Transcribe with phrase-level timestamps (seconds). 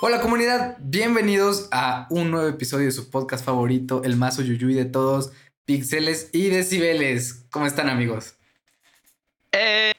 [0.00, 4.84] Hola comunidad, bienvenidos a un nuevo episodio de su podcast favorito, el más uyuyuy de
[4.84, 5.32] todos,
[5.64, 7.46] Pixeles y Decibeles.
[7.50, 8.36] ¿Cómo están amigos?
[9.50, 9.92] Eh,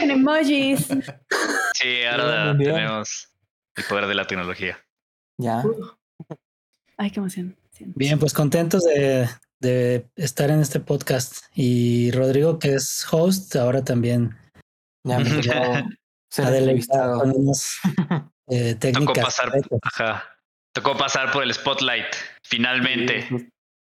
[0.00, 0.88] En emojis.
[1.74, 3.28] sí, ahora tenemos
[3.76, 4.78] el poder de la tecnología.
[5.38, 5.62] Ya.
[6.96, 7.54] Ay, qué emoción.
[7.80, 9.28] Bien, pues contentos de,
[9.60, 11.44] de estar en este podcast.
[11.54, 14.38] Y Rodrigo, que es host, ahora también
[15.04, 15.42] Ya me
[16.32, 17.34] ser ha deleitado con
[18.52, 18.80] eh, Tocó
[19.12, 19.24] técnicas.
[19.24, 19.78] pasar, secretas.
[19.82, 20.24] ajá,
[20.72, 22.06] tocó pasar por el spotlight,
[22.42, 23.28] finalmente,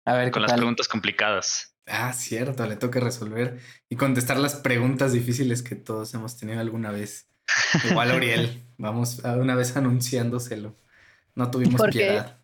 [0.05, 0.59] A ver, con ¿qué las tal?
[0.59, 1.75] preguntas complicadas.
[1.87, 6.91] Ah, cierto, le toca resolver y contestar las preguntas difíciles que todos hemos tenido alguna
[6.91, 7.27] vez.
[7.89, 10.75] Igual Oriel, vamos a una vez anunciándoselo.
[11.35, 12.37] No tuvimos piedad.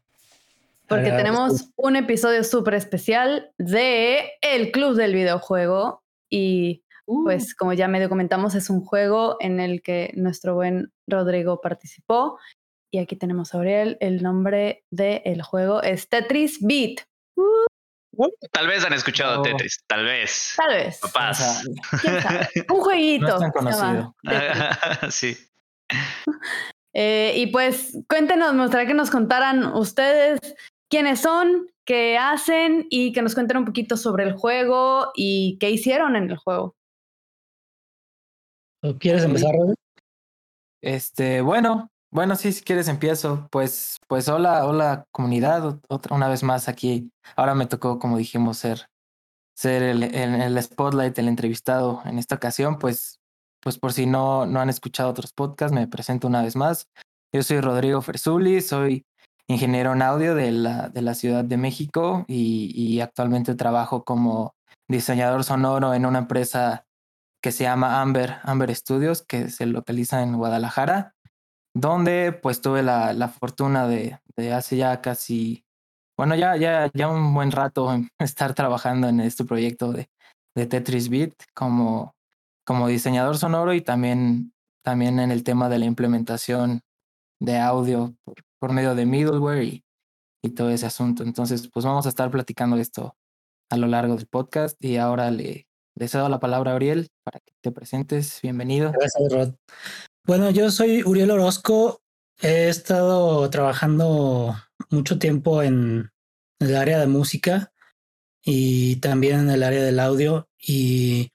[0.87, 6.03] Porque tenemos un episodio súper especial de El Club del Videojuego.
[6.31, 6.83] Y
[7.23, 12.37] pues, como ya medio comentamos, es un juego en el que nuestro buen Rodrigo participó.
[12.91, 13.97] Y aquí tenemos a Auriel.
[13.99, 17.01] El nombre del juego es Tetris Beat.
[18.51, 19.41] Tal vez han escuchado.
[19.41, 20.53] Tetris, tal vez.
[20.57, 20.99] Tal vez.
[20.99, 21.37] Papás.
[21.37, 22.49] sea, ¿Quién sabe?
[22.69, 23.27] Un jueguito.
[23.27, 24.15] No es tan conocido.
[25.09, 25.37] Sí.
[26.95, 30.39] Eh, y pues cuéntenos, me gustaría que nos contaran ustedes
[30.89, 35.69] quiénes son, qué hacen y que nos cuenten un poquito sobre el juego y qué
[35.69, 36.75] hicieron en el juego.
[38.81, 39.75] ¿O ¿Quieres empezar, Rodrigo?
[40.81, 43.47] este, bueno, bueno, sí, si quieres empiezo.
[43.51, 47.11] Pues, pues hola, hola comunidad, ot- otra una vez más aquí.
[47.35, 48.87] Ahora me tocó, como dijimos, ser,
[49.55, 52.79] ser el, el, el spotlight, el entrevistado en esta ocasión.
[52.79, 53.19] Pues,
[53.61, 56.87] pues por si no, no han escuchado otros podcasts, me presento una vez más.
[57.33, 59.03] Yo soy Rodrigo Ferzuli, soy
[59.47, 64.53] ingeniero en audio de la, de la Ciudad de México y, y actualmente trabajo como
[64.87, 66.85] diseñador sonoro en una empresa
[67.41, 71.15] que se llama Amber, Amber Studios, que se localiza en Guadalajara,
[71.73, 75.65] donde pues tuve la, la fortuna de, de hace ya casi,
[76.17, 80.09] bueno, ya, ya, ya un buen rato estar trabajando en este proyecto de,
[80.55, 82.17] Tetris Beat como,
[82.65, 84.51] como diseñador sonoro y también,
[84.83, 86.81] también en el tema de la implementación
[87.39, 89.85] de audio por, por medio de middleware y,
[90.43, 91.23] y todo ese asunto.
[91.23, 93.15] Entonces, pues vamos a estar platicando esto
[93.71, 97.39] a lo largo del podcast y ahora le, le cedo la palabra a Ariel para
[97.39, 98.39] que te presentes.
[98.41, 98.91] Bienvenido.
[98.91, 99.55] Gracias, Rod.
[100.25, 102.01] Bueno, yo soy Uriel Orozco.
[102.41, 104.55] He estado trabajando
[104.89, 106.09] mucho tiempo en
[106.59, 107.71] el área de música
[108.43, 111.31] y también en el área del audio y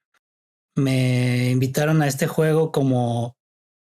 [0.77, 3.37] me invitaron a este juego como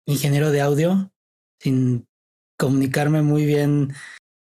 [0.07, 1.13] ingeniero de audio
[1.61, 2.07] sin
[2.59, 3.95] comunicarme muy bien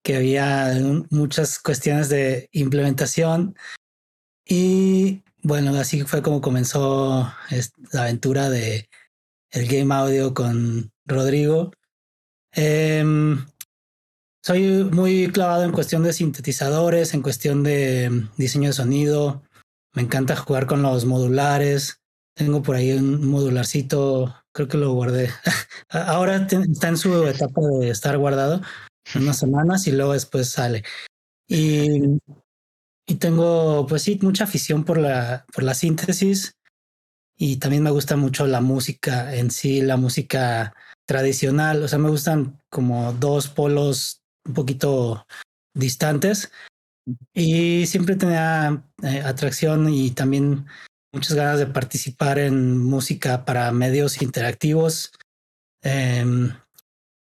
[0.03, 0.73] que había
[1.11, 3.57] muchas cuestiones de implementación
[4.47, 7.33] y bueno, así fue como comenzó
[7.93, 8.89] la aventura de
[9.51, 11.73] el game audio con Rodrigo.
[12.53, 13.47] Em,
[14.43, 19.43] soy muy clavado en cuestión de sintetizadores, en cuestión de mm, diseño de sonido.
[19.95, 22.01] Me encanta jugar con los modulares.
[22.35, 25.31] Tengo por ahí un modularcito, creo que lo guardé.
[25.91, 28.61] Ahora está en su etapa de estar guardado
[29.15, 30.85] unas semanas y luego después sale.
[31.49, 32.19] Y,
[33.11, 36.55] y tengo, pues sí, mucha afición por la, por la síntesis
[37.37, 40.75] y también me gusta mucho la música en sí, la música
[41.09, 41.83] tradicional.
[41.83, 45.27] O sea, me gustan como dos polos un poquito
[45.75, 46.53] distantes
[47.35, 50.67] y siempre tenía eh, atracción y también
[51.13, 55.11] muchas ganas de participar en música para medios interactivos,
[55.83, 56.53] em,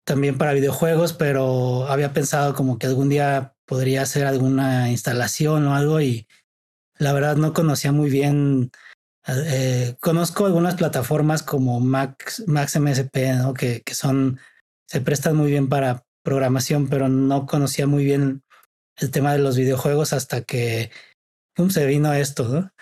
[0.05, 5.75] también para videojuegos, pero había pensado como que algún día podría hacer alguna instalación o
[5.77, 6.27] algo y
[6.99, 8.73] la verdad no conocía muy bien
[9.29, 13.53] eh, conozco algunas plataformas como Max, Max MSP, ¿no?
[13.53, 14.41] que, que son,
[14.87, 18.43] se prestan muy bien para programación, pero no conocía muy bien
[18.97, 20.91] el tema de los videojuegos hasta que
[21.71, 22.73] se vino esto, ¿no?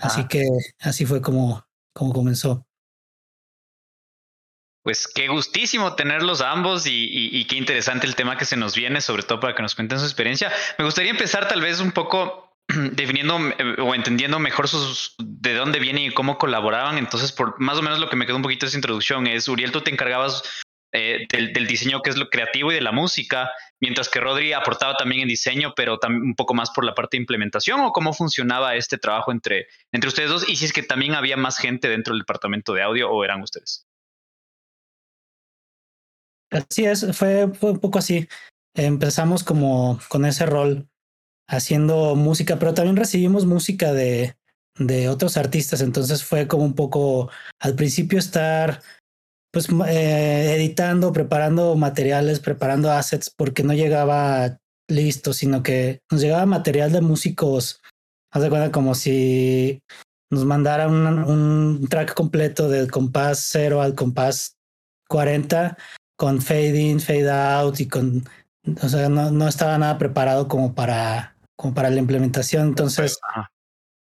[0.00, 0.28] Así Ah.
[0.28, 0.48] que
[0.80, 1.64] así fue como,
[1.94, 2.65] como comenzó.
[4.86, 9.24] Pues qué gustísimo tenerlos ambos y, qué interesante el tema que se nos viene, sobre
[9.24, 10.52] todo para que nos cuenten su experiencia.
[10.78, 12.54] Me gustaría empezar tal vez un poco
[12.92, 16.98] definiendo eh, o entendiendo mejor sus de dónde vienen y cómo colaboraban.
[16.98, 19.48] Entonces, por más o menos lo que me quedó un poquito de esa introducción es,
[19.48, 20.44] Uriel, tú te encargabas
[20.92, 23.50] eh, del, diseño que es lo creativo y de la música,
[23.80, 27.22] mientras que Rodri aportaba también en diseño, pero un poco más por la parte de
[27.22, 31.14] implementación o cómo funcionaba este trabajo entre, entre ustedes dos y si es que también
[31.14, 33.85] había más gente dentro del departamento de audio o eran ustedes.
[36.50, 38.28] Así es, fue, fue un poco así.
[38.74, 40.88] Empezamos como con ese rol
[41.48, 44.36] haciendo música, pero también recibimos música de,
[44.78, 45.80] de otros artistas.
[45.80, 48.82] Entonces fue como un poco al principio estar
[49.52, 54.58] pues eh, editando, preparando materiales, preparando assets, porque no llegaba
[54.88, 57.80] listo, sino que nos llegaba material de músicos,
[58.30, 59.80] haz de cuenta como si
[60.30, 60.92] nos mandaran
[61.24, 64.56] un, track completo del compás 0 al compás
[65.08, 65.76] 40
[66.16, 68.24] con fade in, fade out y con,
[68.82, 72.68] o sea, no, no estaba nada preparado como para, como para la implementación.
[72.68, 73.18] Entonces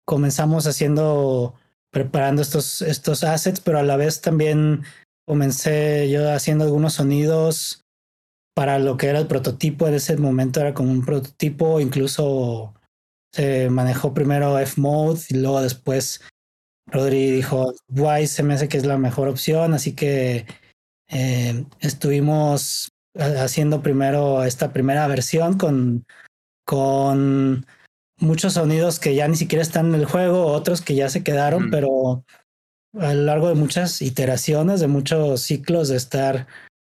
[0.05, 1.55] comenzamos haciendo,
[1.91, 4.83] preparando estos, estos assets, pero a la vez también
[5.25, 7.85] comencé yo haciendo algunos sonidos
[8.53, 9.87] para lo que era el prototipo.
[9.87, 12.73] En ese momento era como un prototipo, incluso
[13.31, 16.21] se manejó primero F-Mode y luego después
[16.87, 20.45] Rodri dijo, guay, se me hace que es la mejor opción, así que
[21.11, 26.05] eh, estuvimos haciendo primero esta primera versión con,
[26.65, 27.65] con
[28.17, 31.69] muchos sonidos que ya ni siquiera están en el juego, otros que ya se quedaron,
[31.69, 32.23] pero
[32.97, 36.47] a lo largo de muchas iteraciones, de muchos ciclos de estar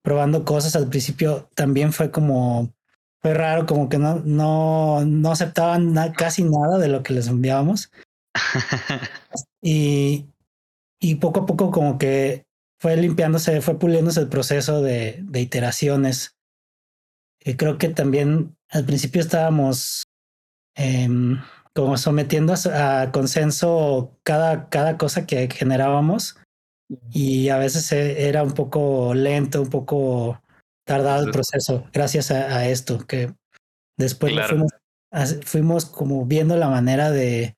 [0.02, 2.70] probando cosas al principio, también fue como
[3.22, 7.90] fue raro, como que no, no, no aceptaban casi nada de lo que les enviábamos.
[9.62, 10.26] y,
[11.00, 12.44] y poco a poco como que
[12.82, 16.34] fue limpiándose, fue puliéndose el proceso de, de iteraciones.
[17.38, 20.02] Y creo que también al principio estábamos
[20.74, 21.38] em,
[21.76, 26.40] como sometiendo a, consenso cada, cada cosa que generábamos.
[27.12, 30.42] Y a veces e, era un poco lento, un poco
[30.84, 33.32] tardado el proceso, gracias a, esto, que
[33.96, 34.34] después
[35.44, 37.56] fuimos, como viendo la manera de,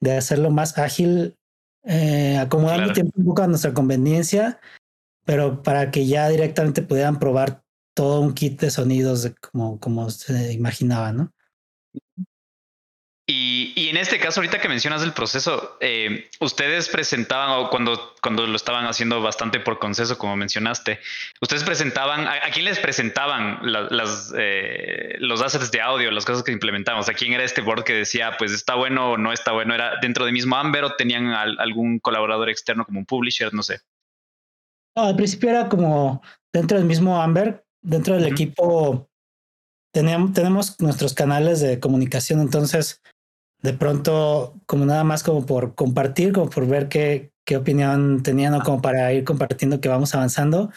[0.00, 1.34] de hacerlo más ágil,
[1.84, 4.60] eh, acomodando tiempo un poco a nuestra conveniencia,
[5.24, 7.62] pero para que ya directamente pudieran probar
[7.94, 11.32] todo un kit de sonidos como, como se imaginaba, ¿no?
[13.26, 18.14] Y, y, en este caso, ahorita que mencionas el proceso, eh, ustedes presentaban, o cuando,
[18.20, 21.00] cuando lo estaban haciendo bastante por consenso, como mencionaste,
[21.40, 26.52] ustedes presentaban, ¿a, quién les presentaban las, eh, los assets de audio, las cosas que
[26.52, 27.08] implementamos?
[27.08, 29.74] ¿A quién era este board que decía, pues está bueno o no está bueno?
[29.74, 33.54] ¿Era dentro de mismo Amber o tenían algún colaborador externo como un publisher?
[33.54, 33.80] No sé.
[34.96, 36.20] al principio era como
[36.52, 39.08] dentro del mismo Amber, dentro del equipo.
[39.94, 43.00] Teníamos, tenemos nuestros canales de comunicación, entonces
[43.64, 48.52] de pronto, como nada más como por compartir, como por ver qué, qué opinión tenían
[48.52, 50.70] o como para ir compartiendo que vamos avanzando.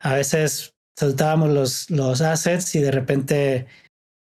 [0.00, 3.66] A veces soltábamos los, los assets y de repente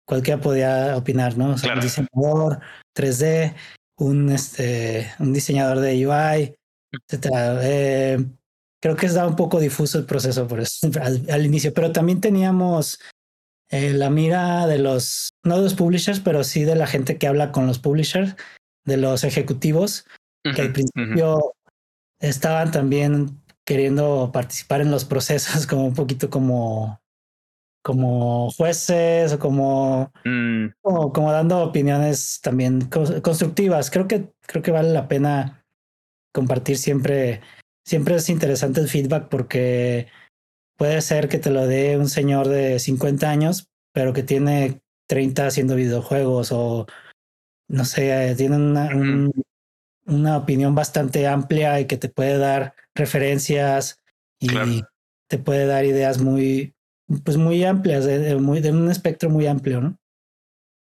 [0.07, 1.51] cualquiera podía opinar, ¿no?
[1.51, 2.59] O sea, un diseñador
[2.97, 3.53] 3D,
[3.99, 6.55] un, este, un diseñador de UI,
[6.91, 7.59] etcétera.
[7.61, 8.25] Eh,
[8.81, 10.89] creo que estaba un poco difuso el proceso por eso,
[11.29, 12.99] al inicio, pero también teníamos
[13.71, 17.27] eh, la mira de los, no de los publishers, pero sí de la gente que
[17.27, 18.35] habla con los publishers,
[18.85, 20.05] de los ejecutivos,
[20.43, 21.53] que al principio
[22.19, 26.99] estaban también queriendo participar en los procesos como un poquito como
[27.83, 30.67] como jueces o como, mm.
[30.83, 33.89] como, dando opiniones también constructivas.
[33.89, 35.65] Creo que creo que vale la pena
[36.31, 37.41] compartir siempre
[37.83, 40.07] siempre es interesante el feedback porque
[40.81, 45.45] Puede ser que te lo dé un señor de 50 años, pero que tiene 30
[45.45, 46.87] haciendo videojuegos o
[47.67, 48.89] no sé, tiene una,
[50.07, 53.99] una opinión bastante amplia y que te puede dar referencias
[54.39, 54.47] y
[55.27, 56.73] te puede dar ideas muy,
[57.23, 59.99] pues muy amplias, de, muy, de un espectro muy amplio, ¿no?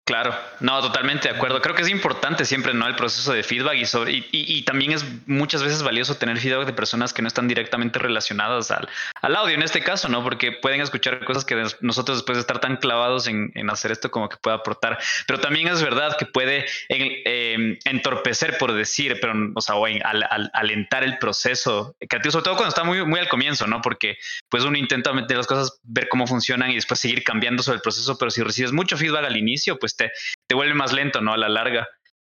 [0.06, 1.62] Claro, no, totalmente de acuerdo.
[1.62, 2.86] Creo que es importante siempre, ¿no?
[2.88, 6.66] El proceso de feedback y, sobre, y, y, también es muchas veces valioso tener feedback
[6.66, 8.90] de personas que no están directamente relacionadas al,
[9.22, 10.22] al, audio en este caso, ¿no?
[10.22, 14.12] Porque pueden escuchar cosas que nosotros después de estar tan clavados en, en hacer esto
[14.12, 15.00] como que puede aportar.
[15.26, 20.52] Pero también es verdad que puede em, entorpecer, por decir, pero, o sea, o al,
[20.52, 23.82] alentar el proceso creativo, sobre todo cuando está muy, muy al comienzo, ¿no?
[23.82, 24.18] Porque
[24.50, 27.82] pues uno intenta meter las cosas, ver cómo funcionan y después seguir cambiando sobre el
[27.82, 30.12] proceso, pero si recibes mucho feedback al inicio, pues te,
[30.48, 31.34] te vuelve más lento, ¿no?
[31.34, 31.88] A la larga.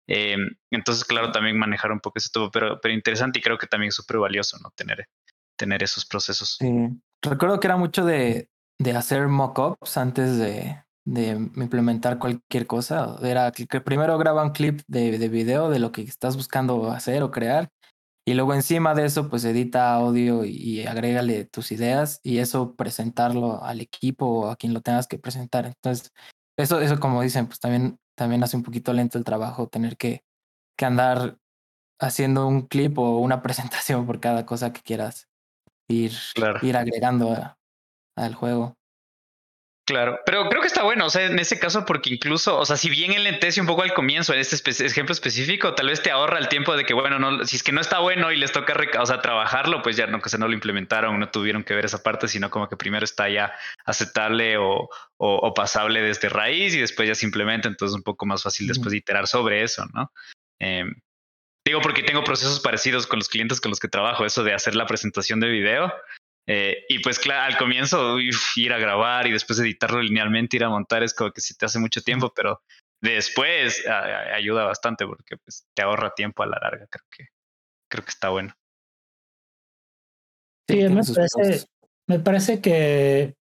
[0.08, 0.38] Eh,
[0.72, 3.96] entonces, claro, también manejar un poco eso pero, pero interesante y creo que también es
[3.96, 4.72] súper valioso, ¿no?
[4.75, 5.08] Tener,
[5.58, 6.58] tener esos procesos.
[6.60, 6.89] Sí.
[7.22, 8.50] Recuerdo que era mucho de,
[8.80, 13.18] de hacer mock-ups antes de, de implementar cualquier cosa.
[13.22, 17.24] Era que primero graba un clip de, de video de lo que estás buscando hacer
[17.24, 17.70] o crear
[18.25, 22.75] y luego encima de eso, pues edita audio y, y, agrégale tus ideas y eso
[22.75, 25.65] presentarlo al equipo o a quien lo tengas que presentar.
[25.65, 26.12] Entonces,
[26.62, 30.24] eso, eso como dicen, pues también, también hace un poquito lento el trabajo tener que,
[30.77, 31.38] que andar
[32.00, 35.27] haciendo un clip o una presentación por cada cosa que quieras
[35.88, 36.13] ir,
[36.62, 37.56] ir agregando
[38.15, 38.75] al juego.
[39.83, 42.77] Claro, pero creo que está bueno, o sea, en ese caso, porque incluso, o sea,
[42.77, 46.11] si bien él lentecia un poco al comienzo, en este ejemplo específico, tal vez te
[46.11, 48.51] ahorra el tiempo de que, bueno, no, si es que no está bueno y les
[48.51, 51.73] toca, o sea, trabajarlo, pues ya no, que se no lo implementaron, no tuvieron que
[51.73, 56.75] ver esa parte, sino como que primero está ya aceptable o, o, pasable desde raíz
[56.75, 60.11] y después ya simplemente, entonces un poco más fácil después de iterar sobre eso, ¿no?
[60.59, 60.93] Em,
[61.65, 64.75] digo porque tengo procesos parecidos con los clientes con los que trabajo, eso de hacer
[64.75, 65.91] la presentación de video
[66.48, 70.69] eh, y pues claro, al comienzo ir a grabar y después editarlo linealmente, ir a
[70.69, 72.62] montar es como que se te hace mucho tiempo, pero
[73.01, 77.27] después ayuda bastante porque pues, te ahorra tiempo a la larga, creo que,
[77.89, 78.53] creo que está bueno.
[80.67, 81.65] Sí, me parece,
[82.07, 83.36] me parece que,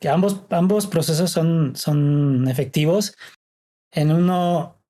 [0.00, 3.16] que, ambos, ambos procesos son, son efectivos.
[3.90, 4.82] En uno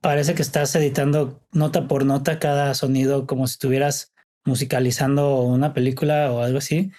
[0.00, 4.11] parece que estás editando nota por nota cada sonido como si estuvieras
[4.44, 6.90] musicalizando una película o algo así,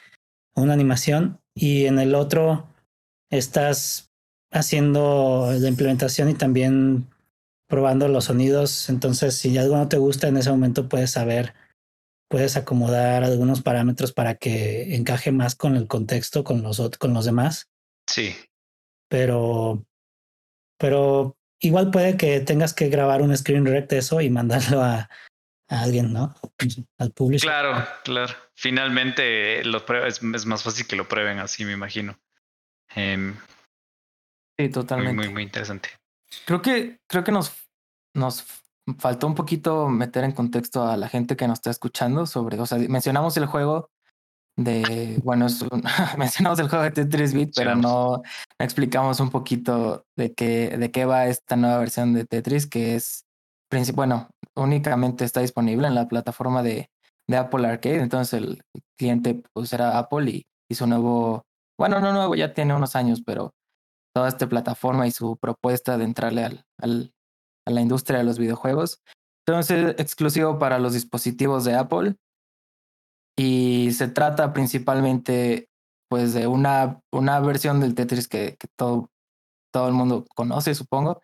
[0.55, 2.67] una animación, y en el otro
[3.29, 4.11] estás
[4.51, 7.07] haciendo la implementación y también
[7.67, 8.89] probando los sonidos.
[8.89, 11.53] Entonces, si algo no te gusta en ese momento, puedes saber,
[12.29, 17.25] puedes acomodar algunos parámetros para que encaje más con el contexto, con los, con los
[17.25, 17.67] demás.
[18.07, 18.35] Sí.
[19.09, 19.85] Pero,
[20.77, 25.09] pero igual puede que tengas que grabar un screen rec de eso y mandarlo a,
[25.67, 26.35] alguien, ¿no?
[26.97, 27.41] Al público.
[27.41, 28.33] Claro, claro.
[28.55, 32.19] Finalmente lo es, es, más fácil que lo prueben así, me imagino.
[32.95, 33.35] Em,
[34.59, 35.15] sí, totalmente.
[35.15, 35.89] Muy, muy, interesante.
[36.45, 37.53] Creo que, creo que nos,
[38.15, 38.45] nos
[38.99, 42.65] faltó un poquito meter en contexto a la gente que nos está escuchando sobre, o
[42.65, 43.91] sea, mencionamos el juego
[44.55, 45.47] de, bueno,
[46.17, 48.21] mencionamos el juego de Tetris Beat, pero no
[48.59, 53.25] explicamos un poquito de qué, de qué va esta nueva versión de Tetris, que es,
[53.93, 56.89] bueno, únicamente está disponible en la plataforma de,
[57.27, 58.01] de Apple Arcade.
[58.01, 58.61] Entonces el
[58.97, 61.43] cliente pues Apple y, y, su nuevo,
[61.77, 63.51] bueno, no nuevo, ya tiene unos años, pero
[64.15, 67.11] toda esta plataforma y su propuesta de entrarle al, al,
[67.65, 69.01] a la industria de los videojuegos.
[69.45, 72.15] Entonces exclusivo para los dispositivos de Apple
[73.37, 75.67] y se trata principalmente
[76.09, 79.09] pues de una, una versión del Tetris que, que todo,
[79.73, 81.21] todo el mundo conoce, supongo,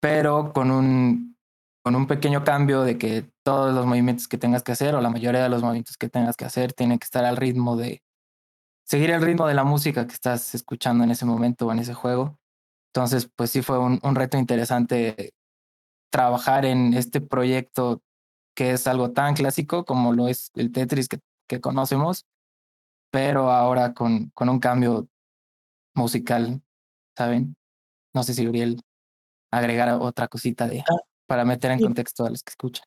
[0.00, 1.36] pero con un
[1.82, 5.08] con un pequeño cambio de que todos los movimientos que tengas que hacer o la
[5.08, 8.02] mayoría de los movimientos que tengas que hacer tienen que estar al ritmo de
[8.84, 11.94] seguir el ritmo de la música que estás escuchando en ese momento o en ese
[11.94, 12.38] juego.
[12.92, 15.32] Entonces, pues sí fue un, un reto interesante
[16.10, 18.02] trabajar en este proyecto
[18.54, 22.26] que es algo tan clásico como lo es el Tetris que, que conocemos,
[23.10, 25.08] pero ahora con, con un cambio
[25.94, 26.62] musical,
[27.16, 27.56] ¿saben?
[28.14, 28.82] No sé si Uriel
[29.50, 30.80] agregar otra cosita de...
[30.80, 32.86] Ah, para meter en contexto a los que escuchan.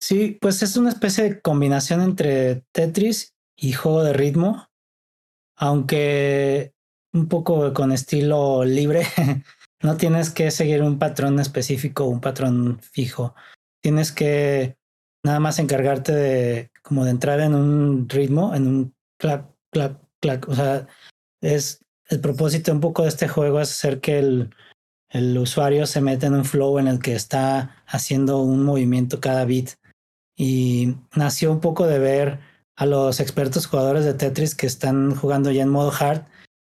[0.00, 4.66] Sí, pues es una especie de combinación entre Tetris y juego de ritmo,
[5.56, 6.72] aunque
[7.12, 9.02] un poco con estilo libre.
[9.82, 13.34] no tienes que seguir un patrón específico, un patrón fijo.
[13.80, 14.76] Tienes que
[15.24, 20.48] nada más encargarte de como de entrar en un ritmo, en un clap, clap, clap.
[20.48, 20.86] O sea,
[21.40, 24.54] es el propósito un poco de este juego es hacer que el,
[25.10, 29.44] el usuario se mete en un flow en el que está haciendo un movimiento cada
[29.44, 29.70] bit.
[30.36, 32.40] Y nació un poco de ver
[32.76, 36.22] a los expertos jugadores de Tetris que están jugando ya en modo hard,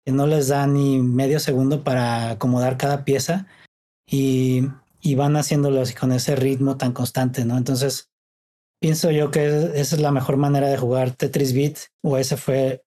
[0.06, 3.48] que no les da ni medio segundo para acomodar cada pieza
[4.06, 4.68] y,
[5.02, 7.58] y van haciéndolo así con ese ritmo tan constante, ¿no?
[7.58, 8.10] Entonces,
[8.82, 9.46] pienso yo que
[9.76, 12.84] esa es la mejor manera de jugar Tetris Beat, o ese fue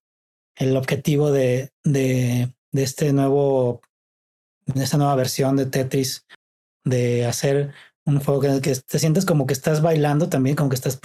[0.55, 3.81] el objetivo de, de, de este nuevo
[4.67, 6.25] en esta nueva versión de Tetris,
[6.83, 7.73] de hacer
[8.05, 10.99] un juego el que te sientes como que estás bailando también, como que estás,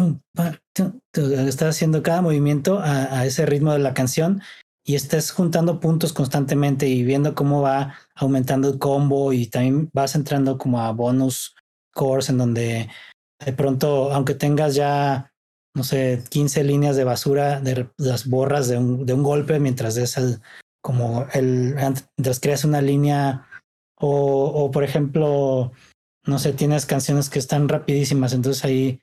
[1.14, 4.42] estás haciendo cada movimiento a, ese ritmo de la canción
[4.84, 10.14] y estás juntando puntos constantemente y viendo cómo va aumentando el combo y también vas
[10.14, 11.54] entrando como a bonus
[11.94, 12.88] cores en donde
[13.44, 15.32] de pronto, aunque tengas ya,
[15.74, 19.96] no sé, 15 líneas de basura, de, las borras de un, de un golpe mientras
[19.96, 20.40] es el,
[20.82, 23.46] como el, mientras creas una línea
[24.00, 25.72] o, o, por ejemplo,
[26.26, 29.00] no sé, tienes canciones que están rapidísimas, entonces ahí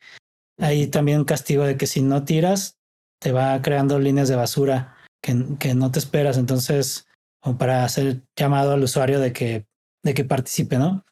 [0.59, 2.77] hay también castigo de que si no tiras,
[3.21, 6.37] te va creando líneas de basura que, que no te esperas.
[6.37, 7.07] Entonces,
[7.43, 9.67] o para hacer llamado al usuario de que,
[10.03, 11.05] de que participe, ¿no?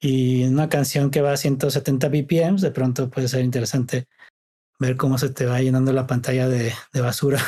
[0.00, 4.06] Y una canción que va a 170 BPM, de pronto puede ser interesante
[4.78, 7.38] ver cómo se te va llenando la pantalla de, de basura.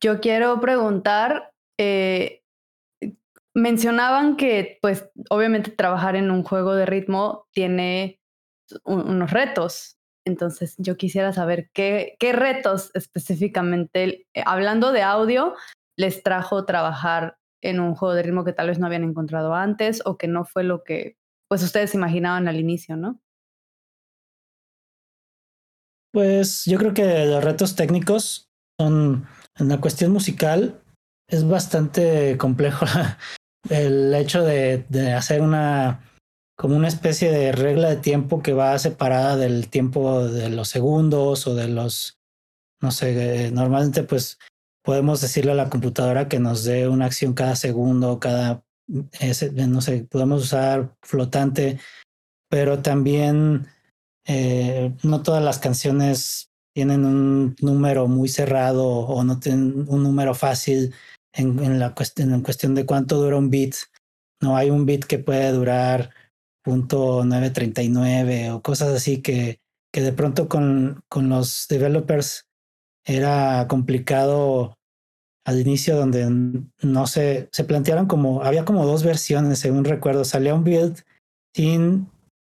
[0.00, 2.41] Yo quiero preguntar, eh,
[3.54, 8.20] mencionaban que, pues, obviamente trabajar en un juego de ritmo tiene
[8.84, 9.98] unos retos.
[10.24, 15.54] Entonces, yo quisiera saber qué, retos específicamente, eh, hablando de audio,
[15.96, 20.02] les trajo trabajar en un juego de ritmo que tal vez no habían encontrado antes
[20.04, 21.16] o que no fue lo que
[21.48, 23.20] pues ustedes imaginaban al inicio, ¿no?
[26.12, 28.48] Pues yo creo que los retos técnicos
[28.80, 29.26] son
[29.58, 30.82] en la cuestión musical
[31.28, 32.84] es bastante complejo
[33.68, 34.84] el hecho de,
[35.16, 36.08] hacer una
[36.56, 41.46] como una especie de regla de tiempo que va separada del tiempo de los segundos
[41.46, 42.18] o de los,
[42.80, 44.38] no sé, normalmente pues
[44.84, 50.04] podemos decirle a la computadora que nos dé una acción cada segundo, cada, no sé,
[50.04, 51.80] podemos usar flotante,
[52.48, 53.66] pero también
[54.26, 60.34] eh, no todas las canciones tienen un número muy cerrado o no tienen un número
[60.34, 60.94] fácil
[61.32, 63.74] en, en la cuestión, en cuestión de cuánto dura un beat.
[64.40, 66.10] No hay un beat que puede durar
[66.64, 69.60] punto 939 o cosas así que,
[69.92, 72.46] que de pronto con, con los developers
[73.04, 74.74] era complicado
[75.44, 76.28] al inicio donde
[76.82, 81.02] no se, se plantearon como, había como dos versiones, según recuerdo, salía un build
[81.54, 82.08] sin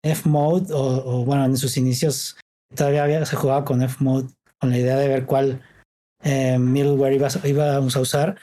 [0.04, 2.38] F-Mode o, bueno, en sus inicios
[2.74, 4.28] todavía había, se jugaba con F-Mode
[4.60, 5.62] con la idea de ver cuál
[6.22, 8.38] eh, middleware iba, íbamos a usar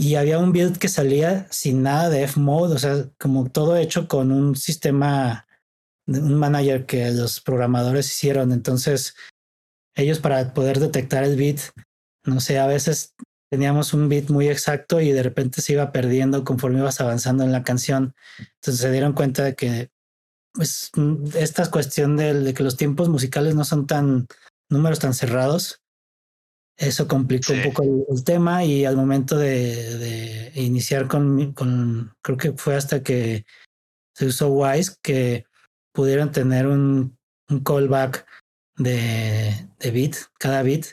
[0.00, 4.08] y había un build que salía sin nada de F-Mode, o sea, como todo hecho
[4.08, 5.46] con un sistema,
[6.06, 8.50] un manager que los programadores hicieron.
[8.50, 9.14] Entonces,
[9.94, 11.60] ellos para poder detectar el bit,
[12.24, 13.14] no sé, a veces
[13.50, 17.52] teníamos un bit muy exacto y de repente se iba perdiendo conforme ibas avanzando en
[17.52, 18.14] la canción.
[18.38, 19.90] Entonces se dieron cuenta de que,
[20.54, 20.92] pues,
[21.34, 24.28] esta cuestión de que los tiempos musicales no son tan
[24.70, 25.79] números tan cerrados
[26.80, 32.38] eso complicó un poco el, tema y al momento de, de iniciar con, con, creo
[32.38, 33.44] que fue hasta que
[34.14, 35.44] se usó Wise que
[35.92, 37.18] pudieron tener un,
[37.50, 38.26] un callback
[38.76, 40.86] de, de bit, cada bit,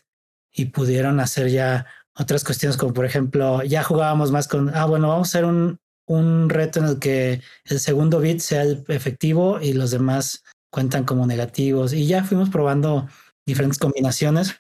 [0.54, 5.08] y pudieron hacer ya otras cuestiones como por ejemplo, ya jugábamos más con, ah, bueno,
[5.08, 9.62] vamos a hacer un, un reto en el que el segundo bit sea el efectivo
[9.62, 11.94] y los demás cuentan como negativos.
[11.94, 13.08] Y ya fuimos probando
[13.46, 14.60] diferentes combinaciones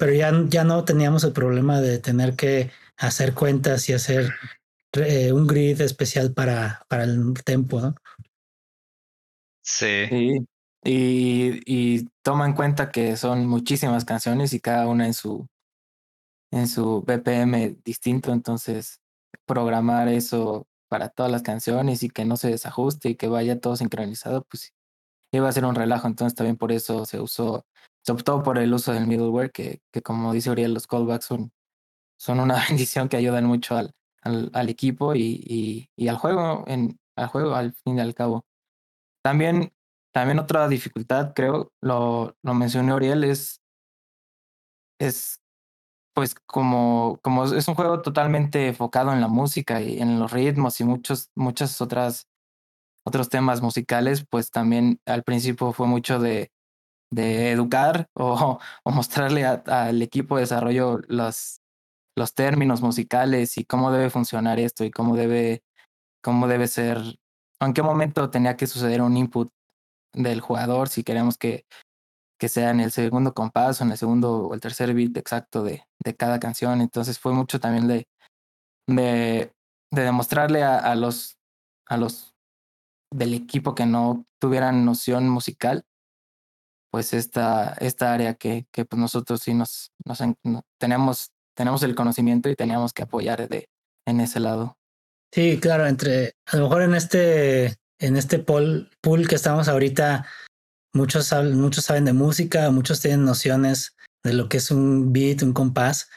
[0.00, 4.32] pero ya, ya no teníamos el problema de tener que hacer cuentas y hacer
[4.92, 7.94] eh, un grid especial para, para el tempo, ¿no?
[9.62, 10.06] Sí.
[10.08, 10.46] sí.
[10.82, 15.46] Y, y toma en cuenta que son muchísimas canciones y cada una en su
[16.50, 19.00] en su BPM distinto, entonces
[19.44, 23.76] programar eso para todas las canciones y que no se desajuste y que vaya todo
[23.76, 24.72] sincronizado, pues
[25.30, 27.66] iba a ser un relajo, entonces también por eso se usó
[28.04, 31.52] sobre todo por el uso del middleware, que, que como dice Uriel, los callbacks son,
[32.18, 36.98] son una bendición que ayudan mucho al, al, equipo y, y, y, al juego, en,
[37.16, 38.44] al juego al fin y al cabo.
[39.22, 39.72] También,
[40.12, 43.60] también otra dificultad, creo, lo, lo mencionó Uriel, es,
[44.98, 45.40] es
[46.14, 50.80] pues como, como es un juego totalmente enfocado en la música y en los ritmos
[50.80, 52.26] y muchos, muchas otras
[53.04, 56.50] otros temas musicales, pues también al principio fue mucho de
[57.10, 61.60] de educar o, o mostrarle al equipo de desarrollo los,
[62.16, 65.62] los términos musicales y cómo debe funcionar esto y cómo debe,
[66.22, 66.98] cómo debe ser,
[67.60, 69.50] en qué momento tenía que suceder un input
[70.12, 71.66] del jugador si queremos que,
[72.38, 75.62] que sea en el segundo compás o en el segundo o el tercer beat exacto
[75.62, 76.80] de, de cada canción.
[76.80, 78.08] Entonces fue mucho también de,
[78.88, 79.52] de,
[79.92, 81.36] de demostrarle a, a, los,
[81.86, 82.34] a los
[83.12, 85.84] del equipo que no tuvieran noción musical
[86.90, 90.18] pues esta, esta área que, que pues nosotros sí nos, nos
[90.78, 93.68] tenemos, tenemos el conocimiento y teníamos que apoyar de,
[94.06, 94.76] en ese lado.
[95.32, 100.26] Sí, claro, entre a lo mejor en este, en este pool, pool que estamos ahorita,
[100.92, 105.42] muchos saben, muchos saben de música, muchos tienen nociones de lo que es un beat,
[105.42, 106.10] un compás,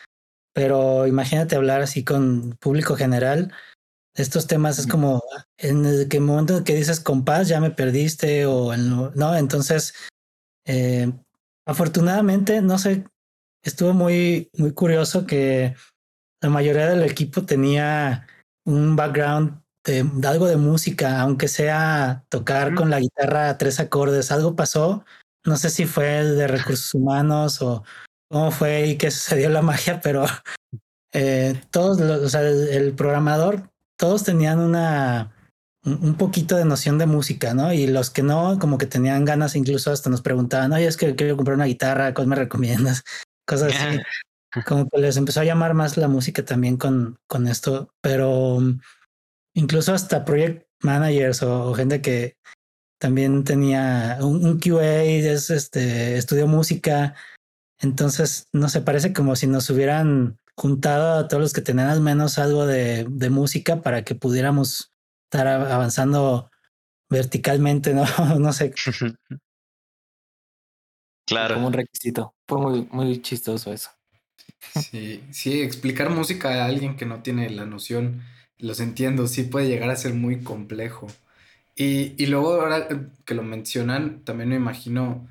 [0.54, 3.54] pero imagínate hablar así con público general.
[4.16, 5.24] Estos temas es como
[5.58, 9.94] en el que momento en que dices compás ya me perdiste o no, entonces
[10.66, 11.12] eh,
[11.66, 13.06] afortunadamente, no sé,
[13.64, 15.76] estuvo muy, muy curioso que
[16.42, 18.28] la mayoría del equipo tenía
[18.66, 24.32] un background de, algo de música, aunque sea tocar con la guitarra tres acordes.
[24.32, 25.06] Algo pasó,
[25.46, 27.84] no sé si fue el de recursos humanos o
[28.30, 30.26] cómo fue y qué sucedió la magia, pero
[31.14, 35.33] eh, todos, o sea, el programador, todos tenían una
[35.86, 37.74] un poquito de noción de música, ¿no?
[37.74, 41.16] Y los que no, como que tenían ganas, incluso hasta nos preguntaban, oye, es que
[41.16, 43.04] quiero comprar una guitarra, ¿cuál me recomiendas?
[43.48, 44.00] Cosas así.
[44.68, 48.60] Como que les empezó a llamar más la música también con, con esto, pero
[49.56, 52.38] incluso hasta project managers o, gente que
[53.00, 57.16] también tenía un, un QA, es, este, estudió música.
[57.82, 62.02] Entonces, no sé, parece como si nos hubieran juntado a todos los que tenían al
[62.02, 64.93] menos algo de, de música para que pudiéramos
[65.34, 66.52] estar avanzando
[67.10, 68.06] verticalmente, ¿no?
[68.40, 68.74] no sé.
[71.26, 71.56] Claro.
[71.56, 72.36] Como un requisito.
[72.48, 73.90] Fue muy, muy chistoso eso.
[74.60, 78.24] Sí, sí, explicar música a alguien que no tiene la noción,
[78.58, 81.08] los entiendo, sí puede llegar a ser muy complejo.
[81.76, 82.88] Y, y luego ahora
[83.26, 85.28] que lo mencionan, también me imagino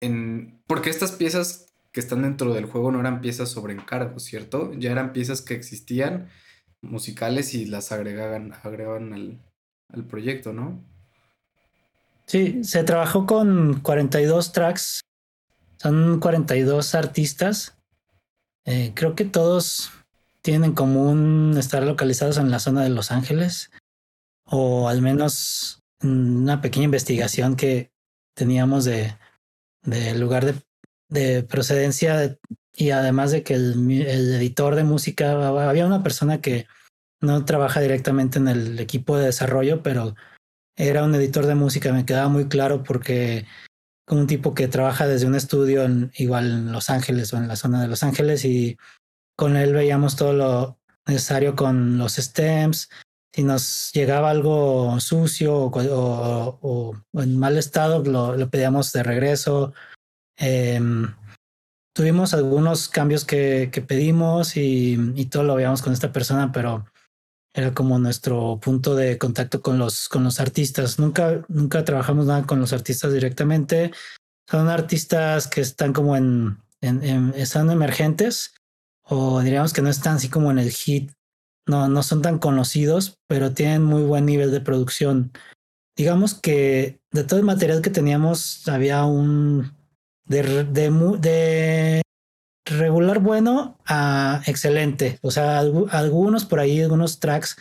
[0.00, 0.60] en...
[0.66, 4.72] Porque estas piezas que están dentro del juego no eran piezas sobre encargo, ¿cierto?
[4.74, 6.28] Ya eran piezas que existían
[6.82, 9.40] musicales y las agregaban, agregaban al,
[9.92, 10.82] al proyecto, ¿no?
[12.26, 15.00] Sí, se trabajó con 42 tracks,
[15.78, 17.76] son 42 artistas.
[18.64, 19.92] Eh, creo que todos
[20.42, 23.70] tienen en común estar localizados en la zona de Los Ángeles,
[24.44, 27.92] o al menos una pequeña investigación que
[28.34, 29.16] teníamos de,
[30.16, 30.54] lugar de,
[31.08, 32.38] de procedencia
[32.76, 33.90] y además de que el,
[34.34, 36.66] editor de música, había una persona que
[37.22, 40.14] no trabaja directamente en el equipo de desarrollo, pero
[40.76, 43.46] era un editor de música, me quedaba muy claro porque
[44.08, 47.56] un tipo que trabaja desde un estudio en, igual en Los Ángeles o en la
[47.56, 48.76] zona de Los Ángeles y
[49.36, 52.90] con él veíamos todo lo necesario con los stems.
[53.32, 59.72] Si nos llegaba algo sucio o, o, en mal estado, lo, pedíamos de regreso.
[60.38, 60.80] Eh,
[61.96, 66.84] tuvimos algunos cambios que, que pedimos y, y, todo lo veíamos con esta persona, pero
[67.54, 70.98] era como nuestro punto de contacto con los, con los artistas.
[70.98, 73.92] Nunca, nunca trabajamos nada con los artistas directamente.
[74.46, 78.52] Son artistas que están como en, en, en están emergentes
[79.02, 81.12] o diríamos que no están así como en el hit.
[81.66, 85.32] No, no son tan conocidos, pero tienen muy buen nivel de producción.
[85.96, 89.75] Digamos que de todo el material que teníamos había un
[90.26, 92.02] de, de, de
[92.66, 95.18] regular bueno a excelente.
[95.22, 97.56] O sea, algunos por ahí, algunos tracks,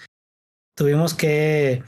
[0.75, 1.83] tuvimos que,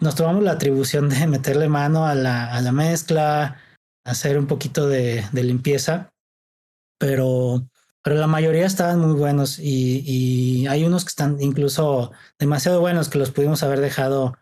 [0.00, 3.58] nos tomamos la atribución de meterle mano a la, a la mezcla,
[4.04, 6.10] hacer un poquito de, de limpieza,
[6.98, 7.66] pero,
[8.02, 13.08] pero la mayoría estaban muy buenos y, y, hay unos que están incluso demasiado buenos
[13.08, 14.36] que los pudimos haber dejado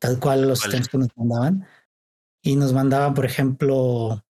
[0.00, 0.82] tal cual los vale.
[0.88, 1.66] que nos mandaban.
[2.40, 4.24] Y nos mandaban, por ejemplo,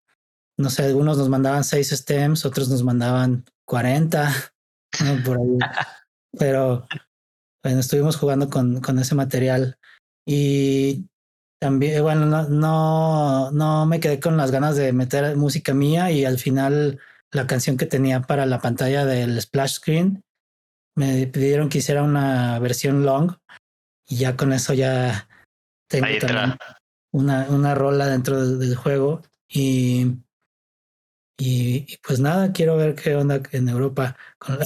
[0.59, 4.53] no sé, algunos nos mandaban seis stems, otros nos mandaban 40,
[5.05, 5.25] ¿no?
[5.25, 5.59] por ahí.
[6.39, 6.87] Pero
[7.63, 9.79] bueno, estuvimos jugando con, con ese material
[10.27, 11.07] y
[11.61, 16.25] también, bueno, no, no, no me quedé con las ganas de meter música mía y
[16.25, 17.01] al final
[17.33, 20.23] la canción que tenía para la pantalla del splash screen
[20.97, 23.37] me pidieron que hiciera una versión long
[24.09, 25.29] y ya con eso ya
[25.89, 26.57] tengo también
[27.13, 30.19] una, una rola dentro del, del juego y
[31.39, 34.17] y, y, pues nada, quiero ver qué onda en Europa.
[34.39, 34.59] Con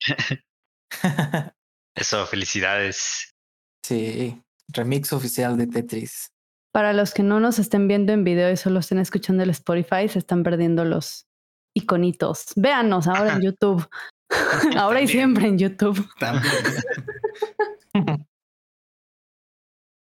[1.94, 3.34] Eso, felicidades.
[3.84, 6.30] Sí, remix oficial de Tetris.
[6.72, 10.08] Para los que no nos estén viendo en video y solo estén escuchando el Spotify,
[10.08, 11.26] se están perdiendo los
[11.74, 12.46] iconitos.
[12.54, 13.88] Véanos ahora en YouTube.
[14.76, 16.08] ahora y siempre en YouTube.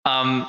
[0.07, 0.47] um,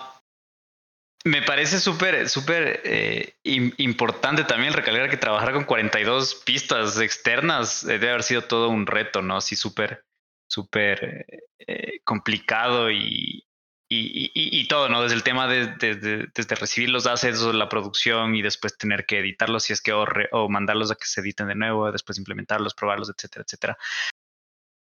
[1.25, 8.09] me parece súper, súper eh, importante también recalcar que trabajar con 42 pistas externas debe
[8.09, 9.37] haber sido todo un reto, ¿no?
[9.37, 10.05] Así súper,
[10.47, 11.25] súper
[11.59, 13.45] eh, complicado y,
[13.87, 15.01] y, todo, ¿no?
[15.01, 18.77] Desde el tema de, de, de, desde recibir los assets o la producción y después
[18.77, 21.89] tener que editarlos si es que o, o mandarlos a que se editen de nuevo,
[21.91, 23.77] después implementarlos, probarlos, etcétera, etcétera.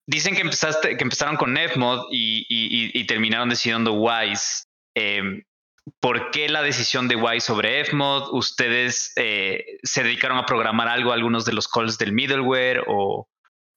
[0.07, 4.65] Dicen que empezaste, que empezaron con NetMod y, y terminaron decidiendo Wise.
[4.95, 5.43] Eh,
[5.99, 8.33] ¿Por qué la decisión de Y sobre Fmod?
[8.33, 13.27] ¿Ustedes eh, se dedicaron a programar algo, algunos de los calls del middleware o,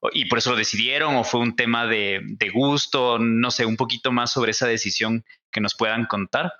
[0.00, 3.18] o, y por eso lo decidieron o fue un tema de, de, gusto?
[3.18, 6.52] No sé, un poquito más sobre esa decisión que nos puedan contar.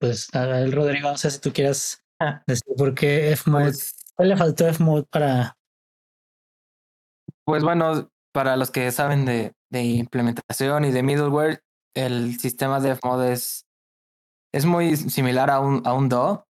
[0.00, 2.04] Pues a ver, Rodrigo, no sé si tú quieras
[2.46, 5.56] decir por qué Fmod, pues, ¿cuál le faltó Fmod para?
[7.44, 11.62] Pues bueno, para los que saben de, de implementación y de middleware,
[11.96, 13.66] el sistema de Fmod es,
[14.52, 16.46] es muy similar a un, a un DO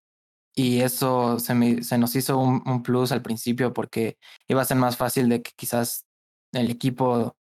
[0.54, 1.54] y eso se
[1.98, 5.52] nos hizo un, un, plus al principio porque iba a ser más fácil de que
[5.56, 6.04] quizás
[6.52, 7.36] el equipo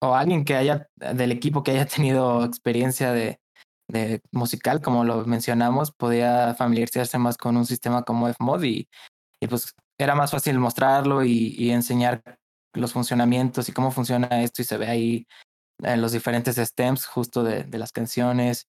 [0.00, 3.40] o alguien que haya del equipo que haya tenido experiencia de,
[3.88, 8.88] de musical, como lo mencionamos, podía familiarizarse más con un sistema como Fmod y,
[9.40, 12.22] y pues era más fácil mostrarlo y, y enseñar
[12.74, 15.26] los funcionamientos y cómo funciona esto y se ve ahí
[15.82, 18.68] eh, los diferentes stems justo de, de las canciones,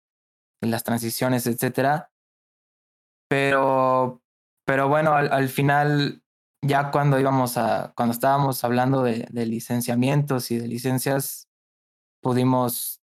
[0.62, 2.12] las transiciones, etcétera.
[3.30, 4.22] Pero,
[4.66, 6.24] pero bueno, al, al, final,
[6.62, 11.48] ya cuando íbamos a, cuando estábamos hablando de, de licenciamientos y de licencias,
[12.22, 13.02] pudimos,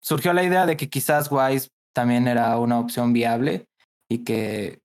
[0.00, 3.68] surgió la idea de que quizás Wise también era una opción viable
[4.08, 4.80] y que,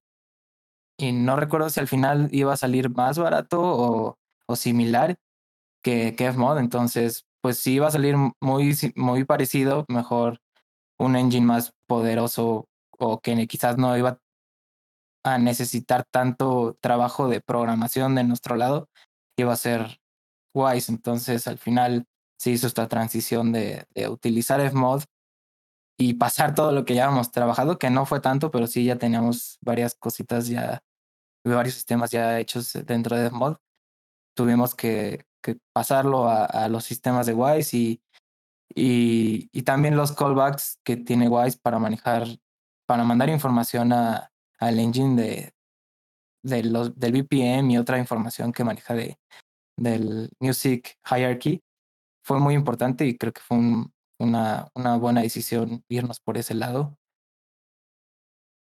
[0.98, 5.16] y no recuerdo si al final iba a salir más barato o, o similar
[5.82, 10.42] que, Fmod, entonces pues si iba a salir muy, muy parecido, mejor
[10.98, 14.18] un engine más poderoso o que quizás no iba
[15.24, 18.90] a necesitar tanto trabajo de programación de nuestro lado,
[19.38, 19.98] iba a ser
[20.54, 20.92] Wise.
[20.92, 22.04] Entonces al final
[22.38, 25.04] se hizo esta transición de, de utilizar Fmod
[25.98, 28.98] y pasar todo lo que ya habíamos trabajado, que no fue tanto, pero sí ya
[28.98, 30.82] teníamos varias cositas ya,
[31.44, 33.56] varios sistemas ya hechos dentro de Fmod.
[34.36, 38.02] Tuvimos que, que pasarlo a, los sistemas de Wise y,
[38.74, 42.26] y, también los callbacks que tiene Wise para manejar,
[42.86, 45.54] para mandar información a, al engine de,
[46.42, 46.62] de
[46.96, 49.18] del BPM y otra información que maneja de,
[49.76, 51.62] del Music Hierarchy.
[52.24, 56.54] Fue muy importante y creo que fue un, una, una buena decisión irnos por ese
[56.54, 56.96] lado.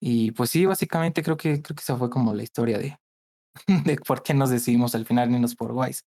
[0.02, 2.98] Y pues sí, básicamente creo que, creo que esa fue como la historia de,
[3.86, 6.02] de por qué nos decidimos al final irnos por Wise.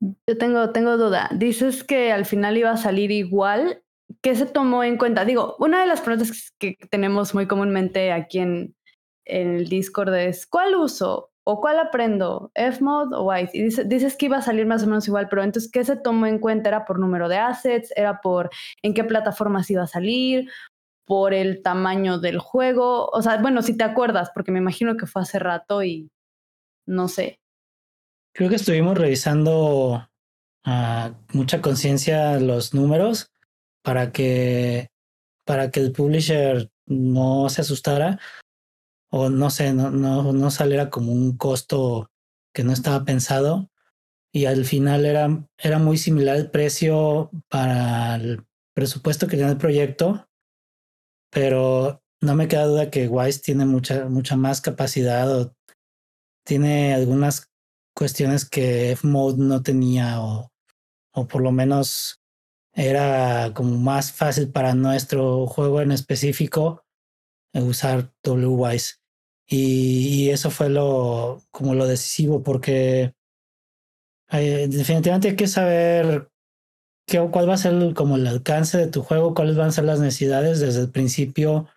[0.00, 1.30] Yo tengo, tengo duda.
[1.34, 3.82] Dices que al final iba a salir igual.
[4.22, 5.24] ¿Qué se tomó en cuenta?
[5.24, 8.74] Digo, una de las preguntas que tenemos muy comúnmente aquí en,
[9.24, 11.30] en el Discord es ¿cuál uso?
[11.44, 12.50] ¿O cuál aprendo?
[12.54, 13.50] ¿Fmod o Wise?
[13.56, 15.96] Y dices, dices que iba a salir más o menos igual, pero entonces, ¿qué se
[15.96, 16.68] tomó en cuenta?
[16.68, 17.92] ¿Era por número de assets?
[17.96, 18.50] ¿Era por
[18.82, 20.50] en qué plataformas iba a salir?
[21.06, 23.06] ¿Por el tamaño del juego?
[23.08, 26.10] O sea, bueno, si te acuerdas, porque me imagino que fue hace rato y
[26.86, 27.40] no sé.
[28.36, 30.10] Creo que estuvimos revisando
[30.62, 33.32] a mucha conciencia los números
[33.82, 34.90] para que,
[35.46, 38.20] para que el publisher no se asustara
[39.10, 42.10] o no sé, no, no, no saliera como un costo
[42.52, 43.70] que no estaba pensado.
[44.34, 48.44] Y al final era, era muy similar el precio para el
[48.74, 50.28] presupuesto que tiene el proyecto,
[51.30, 55.56] pero no me queda duda que Wise tiene mucha, mucha más capacidad o
[56.44, 57.50] tiene algunas
[57.96, 60.52] cuestiones que F-Mode no tenía o,
[61.12, 62.20] o por lo menos
[62.74, 66.84] era como más fácil para nuestro juego en específico
[67.54, 69.00] usar WWise.
[69.48, 73.14] Y, y eso fue lo como lo decisivo porque
[74.30, 76.28] eh, definitivamente hay que saber
[77.06, 79.84] qué, cuál va a ser como el alcance de tu juego, cuáles van a ser
[79.84, 81.68] las necesidades desde el principio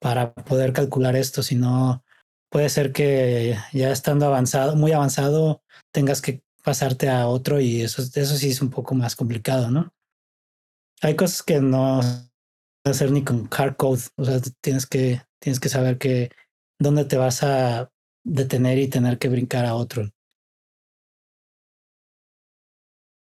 [0.00, 1.42] para poder calcular esto.
[1.42, 2.02] Si no,
[2.50, 8.02] puede ser que ya estando avanzado, muy avanzado, tengas que pasarte a otro y eso,
[8.02, 9.92] eso sí es un poco más complicado, ¿no?
[11.00, 12.00] Hay cosas que no
[12.84, 16.30] hacer ni con hard code, o sea, tienes que Tienes que saber que
[16.78, 17.90] dónde te vas a
[18.24, 20.10] detener y tener que brincar a otro.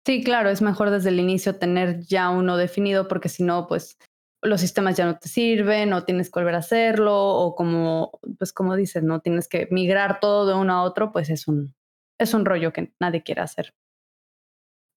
[0.06, 3.98] Sí, claro, es mejor desde el inicio tener ya uno definido porque si no, pues
[4.42, 8.52] los sistemas ya no te sirven o tienes que volver a hacerlo o como, pues
[8.52, 11.74] como dices, no tienes que migrar todo de uno a otro, pues es un,
[12.20, 13.74] es un rollo que nadie quiere hacer.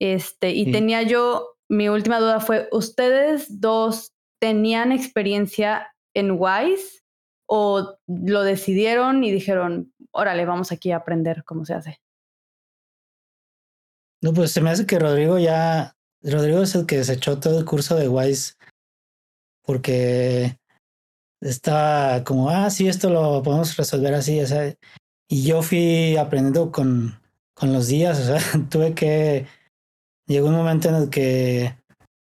[0.00, 0.72] Este, y sí.
[0.72, 7.02] tenía yo, mi última duda fue, ¿ustedes dos tenían experiencia en Wise
[7.48, 12.00] o lo decidieron y dijeron, órale, vamos aquí a aprender cómo se hace?
[14.22, 17.64] No, pues se me hace que Rodrigo ya, Rodrigo es el que desechó todo el
[17.64, 18.54] curso de Wise
[19.62, 20.58] porque
[21.40, 24.74] estaba como, ah, sí, esto lo podemos resolver así, o sea,
[25.28, 27.20] y yo fui aprendiendo con,
[27.54, 29.46] con los días, o sea, tuve que,
[30.26, 31.76] llegó un momento en el que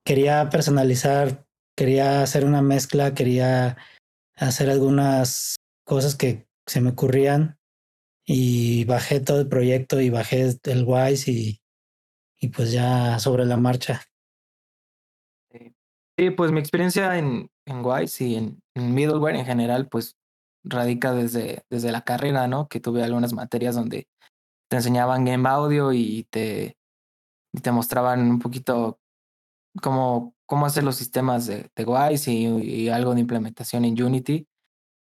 [0.06, 1.44] quería personalizar
[1.76, 3.78] quería hacer una mezcla, quería
[4.36, 7.58] hacer algunas cosas que se me ocurrían
[8.26, 11.62] y bajé todo el proyecto y bajé el Wise y,
[12.40, 14.02] y pues ya sobre la marcha.
[16.18, 20.16] Sí, pues mi experiencia en, en Wise y en, en, middleware en general, pues
[20.64, 22.68] radica desde, desde la carrera, ¿no?
[22.68, 24.08] Que tuve algunas materias donde
[24.70, 26.78] te enseñaban game audio y te,
[27.54, 29.00] y te mostraban un poquito
[29.82, 34.48] cómo, cómo hacer los sistemas de, de Wise y, y, algo de implementación en Unity.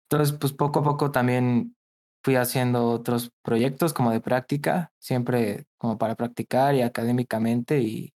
[0.09, 1.75] Entonces, pues poco a poco también
[2.23, 8.13] fui haciendo otros proyectos como de práctica, siempre como para practicar y académicamente y,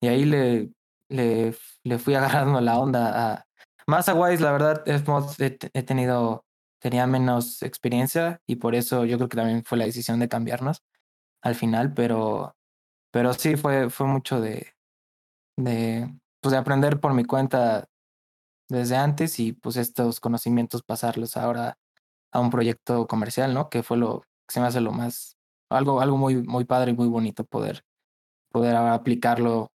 [0.00, 0.70] y ahí le,
[1.08, 3.46] le, le fui agarrando la onda a...
[3.86, 6.43] Más a Wise, la verdad, he, he tenido,
[6.84, 10.82] tenía menos experiencia y por eso yo creo que también fue la decisión de cambiarnos
[11.42, 12.56] al final, pero,
[13.10, 14.74] pero sí fue, fue mucho de,
[15.56, 17.86] de, pues de aprender por mi cuenta
[18.68, 21.78] desde antes y pues estos conocimientos pasarlos ahora
[22.32, 23.70] a un proyecto comercial, ¿no?
[23.70, 25.38] Que fue lo que se me hace lo más,
[25.70, 27.82] algo, algo muy, muy padre y muy bonito poder,
[28.52, 29.72] poder aplicarlo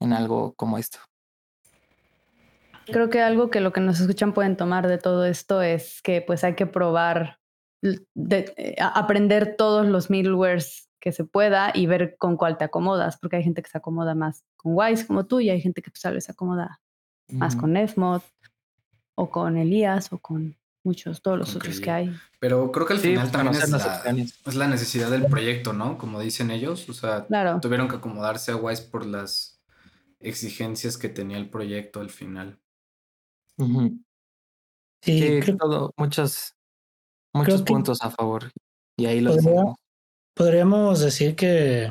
[0.00, 0.98] en algo como esto.
[2.90, 6.20] Creo que algo que lo que nos escuchan pueden tomar de todo esto es que
[6.20, 7.38] pues hay que probar,
[7.80, 13.18] de, eh, aprender todos los middlewares que se pueda y ver con cuál te acomodas,
[13.18, 15.90] porque hay gente que se acomoda más con Wise como tú y hay gente que
[15.90, 16.80] pues, tal vez se acomoda
[17.28, 18.22] más con Fmod
[19.14, 22.16] o con Elías o con muchos, todos los otros que hay.
[22.38, 24.02] Pero creo que al final también es la,
[24.46, 25.98] es la, necesidad del proyecto, ¿no?
[25.98, 27.26] Como dicen ellos, o sea,
[27.60, 29.60] tuvieron que acomodarse a Wise por las
[30.20, 32.58] exigencias que tenía el proyecto al final.
[35.02, 36.54] Sí, todo, muchos,
[37.32, 38.50] muchos puntos a favor.
[38.96, 39.34] Y ahí lo
[40.34, 41.90] Podríamos decir que,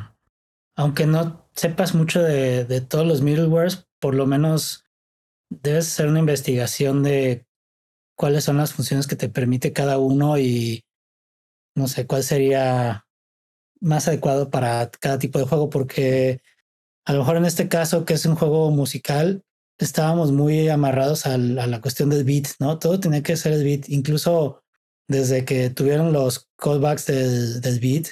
[0.76, 4.86] aunque no sepas mucho de, de todos los middlewares, por lo menos
[5.50, 7.46] debes hacer una investigación de
[8.16, 10.84] cuáles son las funciones que te permite cada uno y
[11.76, 13.06] no sé cuál sería
[13.82, 16.42] más adecuado para cada tipo de juego, porque
[17.06, 19.44] a lo mejor en este caso, que es un juego musical,
[19.80, 22.78] estábamos muy amarrados a la cuestión del beat, ¿no?
[22.78, 24.62] Todo tenía que ser el beat, incluso
[25.08, 28.10] desde que tuvieron los callbacks del, del beat,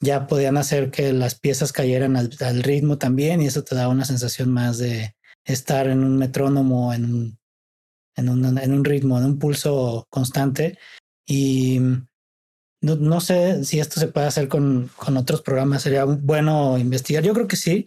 [0.00, 4.06] ya podían hacer que las piezas cayeran al, ritmo también y eso te da una
[4.06, 7.38] sensación más de estar en un metrónomo, en un,
[8.16, 10.78] en un, en un ritmo, en un pulso constante.
[11.26, 11.80] Y
[12.80, 17.22] no, no, sé si esto se puede hacer con, con otros programas, sería bueno investigar.
[17.22, 17.84] Yo creo que sí.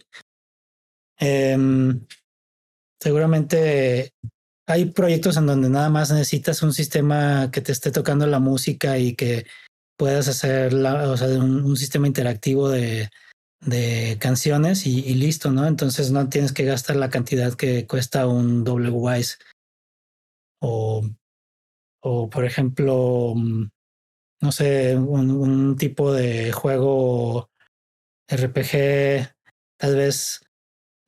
[1.18, 2.06] Em,
[3.00, 4.12] seguramente
[4.66, 8.98] hay proyectos en donde nada más necesitas un sistema que te esté tocando la música
[8.98, 9.46] y que
[9.96, 13.10] puedas hacer la, o sea, un, sistema interactivo de,
[13.60, 15.66] de canciones y, listo, ¿no?
[15.66, 19.38] Entonces no tienes que gastar la cantidad que cuesta un WWise.
[20.60, 21.02] O,
[22.00, 23.68] o por ejemplo, mm,
[24.40, 27.50] no sé, un, tipo de juego
[28.28, 29.34] RPG,
[29.78, 30.40] tal vez,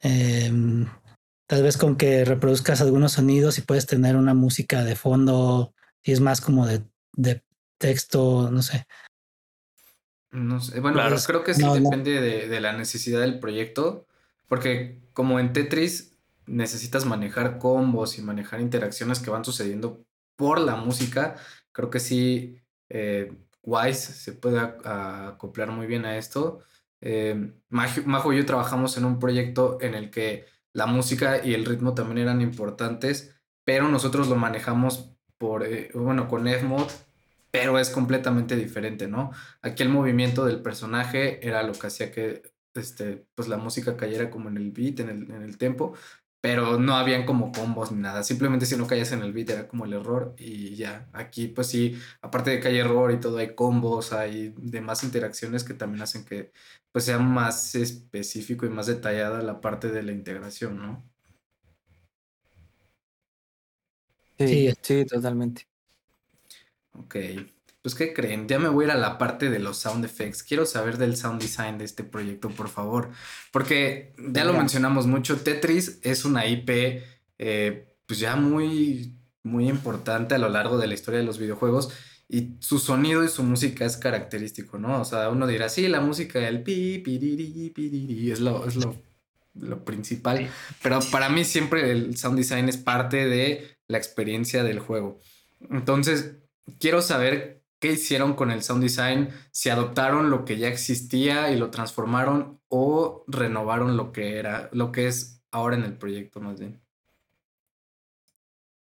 [0.01, 0.87] em,
[1.47, 6.13] tal vez con que reproduzcas algunos sonidos y puedes tener una música de fondo y
[6.13, 6.83] es más como de,
[7.13, 7.43] de
[7.79, 8.87] texto, no sé.
[10.31, 14.07] No sé, bueno, creo que sí depende De, de, la necesidad del proyecto,
[14.49, 20.05] porque como en Tetris necesitas manejar combos y manejar interacciones que van sucediendo
[20.37, 21.37] por la música,
[21.73, 23.33] creo que sí, eh,
[23.63, 26.61] Wise se puede acoplar muy bien a esto.
[27.01, 30.47] Eh, Majo y yo trabajamos en un proyecto en el que
[30.77, 33.35] la música y el ritmo también eran importantes,
[33.65, 36.91] pero nosotros lo manejamos por, eh, bueno, con Fmod
[37.51, 39.31] pero es completamente diferente, ¿no?
[39.63, 42.43] Aquí el movimiento del personaje era lo que hacía que
[42.75, 45.95] este, pues la música cayera como en el beat, en el, en el tempo,
[46.47, 49.67] pero no habían como combos ni nada, simplemente si no caías en el beat era
[49.67, 53.39] como el error y ya, aquí pues sí, aparte de que hay error y todo,
[53.39, 56.53] hay combos, hay demás interacciones que también hacen que
[56.93, 61.05] pues sea más específico y más detallada la parte de la integración, ¿no?
[64.39, 65.67] Sí, sí, totalmente.
[66.93, 67.17] Ok.
[67.87, 68.49] Pues, ¿qué creen?
[68.49, 70.43] Ya me voy a ir a la parte de los sound effects.
[70.43, 73.11] Quiero saber del sound design de este proyecto, por favor.
[73.53, 75.37] Porque ya lo mencionamos mucho.
[75.37, 76.69] Tetris es una IP,
[77.39, 81.93] eh, pues ya muy, muy importante a lo largo de la historia de los videojuegos.
[82.29, 85.03] Y su sonido y su música es característico, ¿no?
[85.03, 88.97] O sea, uno dirá, sí, la música del pi, piriri, piriri, es lo, es lo,
[89.55, 90.51] lo principal.
[90.83, 95.21] Pero para mí siempre el sound design es parte de la experiencia del juego.
[95.71, 96.33] Entonces,
[96.81, 101.57] quiero saber qué hicieron con el sound design, si adoptaron lo que ya existía y
[101.57, 106.59] lo transformaron o renovaron lo que era, lo que es ahora en el proyecto más
[106.59, 106.81] bien.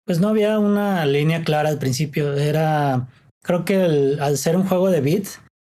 [0.05, 3.07] Pues no había una línea clara al principio, era,
[3.43, 5.27] creo que al ser un juego de beat,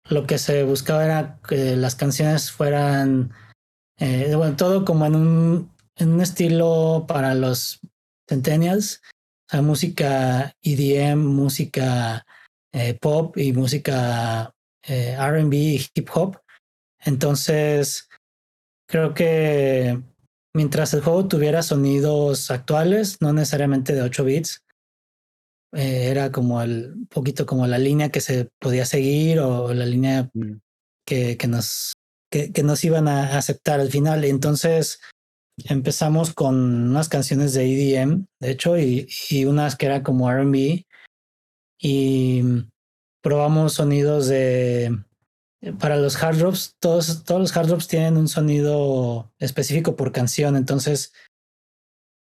[0.10, 3.34] lo que se buscaba era que las canciones fueran,
[3.98, 7.82] eh, bueno, todo como en un, en un estilo para los
[8.30, 9.02] centennials,
[9.50, 12.26] sea, música EDM, música
[12.74, 14.54] eh, pop y música
[14.88, 16.38] eh, RB y hip hop.
[17.00, 18.10] Entonces,
[18.88, 20.02] creo que
[20.54, 24.64] mientras el juego tuviera sonidos actuales, no necesariamente de 8 bits,
[25.74, 30.30] eh, era como el poquito como la línea que se podía seguir o la línea
[30.34, 30.54] mm.
[31.06, 31.94] que, que nos
[32.32, 34.24] que, que, nos iban a aceptar al final.
[34.24, 35.00] Entonces,
[35.66, 40.86] empezamos con unas canciones de EDM, de hecho, y, y unas que eran como RB.
[41.82, 42.44] Y
[43.22, 44.98] probamos sonidos de.
[45.80, 50.56] Para los hard drops, todos, todos los hard drops tienen un sonido específico por canción.
[50.56, 51.12] Entonces,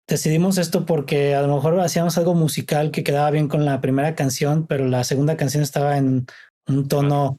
[0.06, 4.14] decidimos esto porque a lo mejor hacíamos algo musical que quedaba bien con la primera
[4.14, 6.26] canción, pero la segunda canción estaba en
[6.66, 7.38] un tono,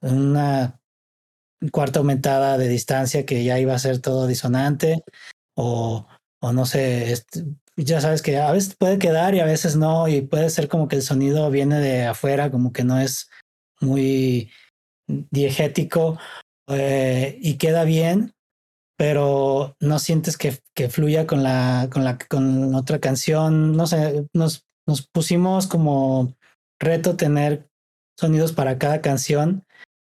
[0.00, 0.80] una
[1.72, 5.02] cuarta aumentada de distancia que ya iba a ser todo disonante
[5.56, 6.06] o,
[6.40, 7.44] o no sé, este,
[7.76, 10.88] ya sabes que a veces puede quedar y a veces no, y puede ser como
[10.88, 13.30] que el sonido viene de afuera, como que no es
[13.80, 14.50] muy
[15.08, 16.18] diegético
[16.68, 18.32] eh, y queda bien,
[18.96, 23.76] pero no sientes que, que fluya con la, con la con otra canción.
[23.76, 26.34] No sé, nos, nos pusimos como
[26.80, 27.68] reto tener
[28.18, 29.64] sonidos para cada canción,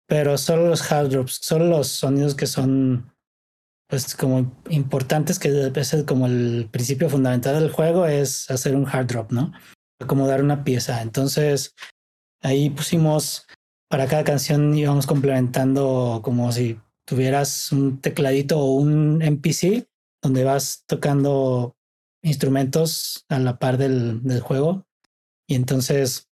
[0.07, 3.13] pero solo los hard drops, solo los sonidos que son
[3.89, 9.07] pues como importantes, que es como el principio fundamental del juego, es hacer un hard
[9.07, 9.51] drop, ¿no?
[9.99, 11.01] Acomodar una pieza.
[11.01, 11.73] Entonces,
[12.41, 13.47] ahí pusimos
[13.89, 19.87] para cada canción íbamos complementando como si tuvieras un tecladito o un MPC
[20.21, 21.75] donde vas tocando
[22.21, 24.85] instrumentos a la par del, del juego
[25.47, 26.27] y entonces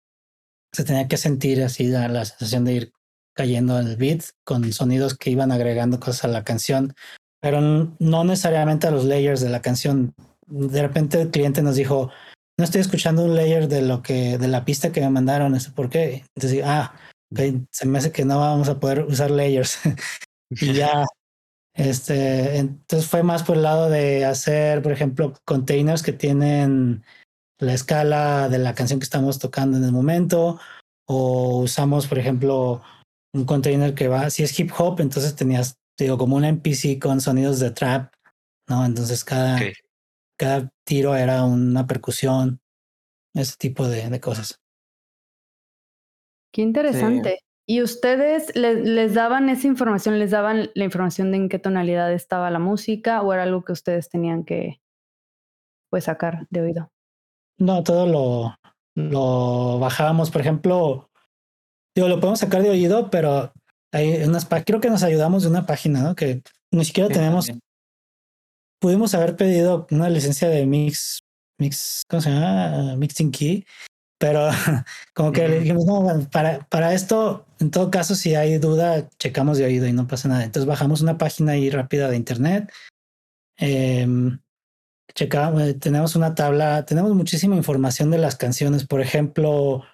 [0.73, 2.93] se tenía que sentir así la, la sensación de ir
[3.35, 6.95] cayendo en el beat con sonidos que iban agregando cosas a la canción,
[7.47, 10.17] pero no necesariamente a los layers de la canción.
[10.49, 12.11] De repente el cliente nos dijo,
[12.59, 15.73] no estoy escuchando un layer de lo que, de la pista que me mandaron, ¿eso
[15.73, 16.25] por qué?
[16.35, 16.97] Entonces, ah,
[17.71, 19.79] se me hace que no vamos a poder usar layers.
[20.51, 21.07] y ya,
[21.73, 27.05] este, entonces fue más por el lado de hacer, por ejemplo, containers que tienen
[27.61, 30.59] la escala de la canción que estamos tocando en el momento,
[31.07, 32.83] o usamos, por ejemplo,
[33.33, 37.21] un container que va, si es hip hop, entonces tenías, digo, como un NPC con
[37.21, 38.13] sonidos de trap,
[38.69, 38.85] ¿no?
[38.85, 39.61] Entonces cada,
[40.39, 42.61] cada tiro era una percusión,
[43.35, 44.61] ese tipo de, de cosas.
[46.53, 47.41] Qué interesante.
[47.69, 52.51] ¿Y ustedes les, daban esa información, les daban la información de en qué tonalidad estaba
[52.51, 54.81] la música o era algo que ustedes tenían que
[55.91, 56.93] pues sacar de oído?
[57.59, 58.55] No, todo lo,
[58.95, 61.11] lo bajábamos, por ejemplo,
[61.95, 63.53] digo, lo podemos sacar de oído, pero
[63.93, 66.15] hay unas creo que nos ayudamos de una página, ¿no?
[66.15, 67.51] Que ni siquiera tenemos,
[68.81, 71.21] pudimos haber pedido una licencia de mix,
[71.59, 72.97] mix, ¿cómo se llama?
[72.97, 73.65] Mixing Key
[74.19, 74.49] pero
[75.15, 79.59] como que le dijimos, no, para, para esto, en todo caso, si hay duda, checamos
[79.59, 80.45] de oído y no pasa nada.
[80.45, 82.73] Entonces bajamos una página ahí rápida de internet.
[83.59, 84.07] Eh,
[85.15, 88.87] checamos, tenemos una tabla, tenemos muchísima información de las canciones.
[88.87, 89.85] Por ejemplo,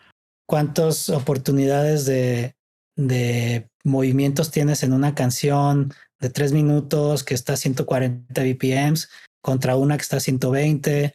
[0.46, 2.54] cuántas oportunidades de,
[2.96, 9.08] de movimientos tienes en una canción de tres minutos que está a 140 BPMs
[9.42, 11.14] contra una que está a 120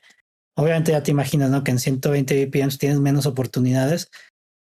[0.58, 1.64] Obviamente ya te imaginas, ¿no?
[1.64, 4.10] Que en 120 BPM tienes menos oportunidades,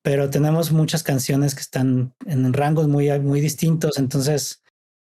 [0.02, 4.64] pero tenemos muchas canciones que están en rangos muy, muy distintos, entonces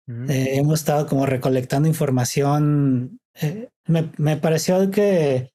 [0.06, 0.30] mm.
[0.30, 3.18] eh, hemos estado como recolectando información.
[3.40, 5.50] Eh, me, me, pareció que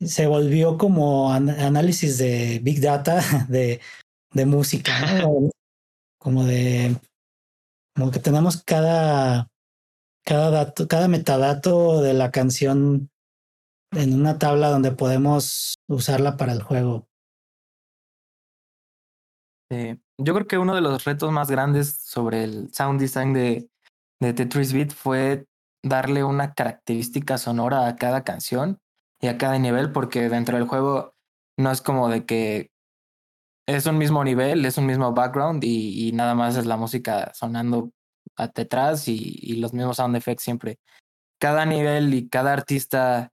[0.00, 3.80] se volvió como análisis de Big Data de,
[4.32, 5.50] de música, ¿no?
[6.22, 6.96] Como de
[7.94, 9.48] como que tenemos cada
[10.24, 13.10] cada dato, cada metadato de la canción
[13.90, 17.08] en una tabla donde podemos usarla para el juego.
[20.18, 23.70] yo creo que uno de los retos más grandes sobre el sound design de,
[24.20, 25.46] de Tetris Beat fue
[25.82, 28.78] darle una característica sonora a cada canción
[29.20, 31.14] y a cada nivel, porque dentro del juego
[31.58, 32.71] no es como de que
[33.66, 37.32] es un mismo nivel, es un mismo background y, y nada más es la música
[37.34, 37.90] sonando
[38.54, 40.78] detrás y, y los mismos sound effects siempre.
[41.40, 43.32] Cada nivel y cada artista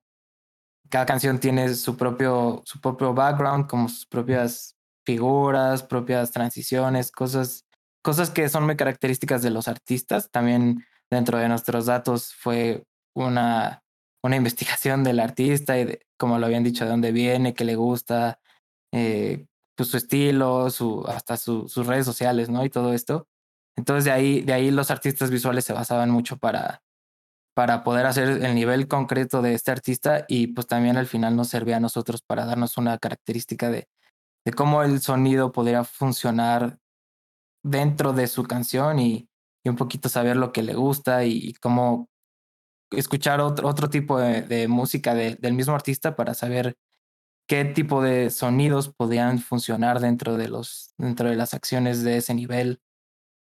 [0.89, 4.75] cada canción tiene su propio, su propio background, como sus propias
[5.05, 7.65] figuras, propias transiciones, cosas,
[8.03, 10.29] cosas que son muy características de los artistas.
[10.31, 12.83] También dentro de nuestros datos fue
[13.15, 13.83] una,
[14.23, 18.39] una investigación del artista y como lo habían dicho, de dónde viene, qué le gusta,
[18.91, 19.45] eh,
[19.79, 22.65] pues su estilo, su, hasta sus redes sociales, ¿no?
[22.65, 23.29] Y todo esto.
[23.77, 26.83] Entonces de ahí, de ahí los artistas visuales se basaban mucho para,
[27.55, 31.47] para poder hacer el nivel concreto de este artista y pues también al final nos
[31.47, 33.87] servía a nosotros para darnos una característica de,
[34.45, 36.77] de cómo el sonido podría funcionar
[37.63, 39.29] dentro de su canción y,
[39.63, 42.09] y un poquito saber lo que le gusta y, cómo
[42.91, 46.75] escuchar otro, otro tipo de, de música del mismo artista para saber
[47.49, 52.35] qué tipo de sonidos podían funcionar dentro de, los, dentro de las acciones de ese
[52.35, 52.79] nivel.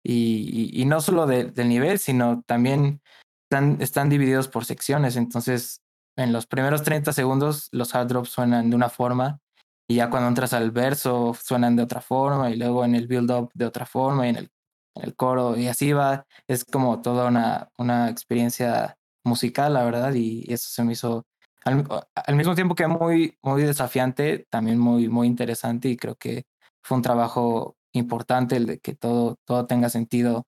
[0.03, 3.01] Y, y, no solo del nivel, sino también
[3.43, 5.81] están, están divididos por secciones, entonces
[6.17, 9.41] en los primeros 30 segundos los hard drops suenan de una forma
[9.87, 13.31] y ya cuando entras al verso suenan de otra forma y luego en el build
[13.31, 14.51] up de otra forma y en el,
[14.95, 16.25] en el coro y así va.
[16.47, 21.25] Es como toda una, una experiencia musical, la verdad, y eso se me hizo
[21.65, 26.45] al, mismo tiempo que muy, muy desafiante, también muy, muy interesante y creo que
[26.81, 30.47] fue un trabajo importante el de que todo, todo tenga sentido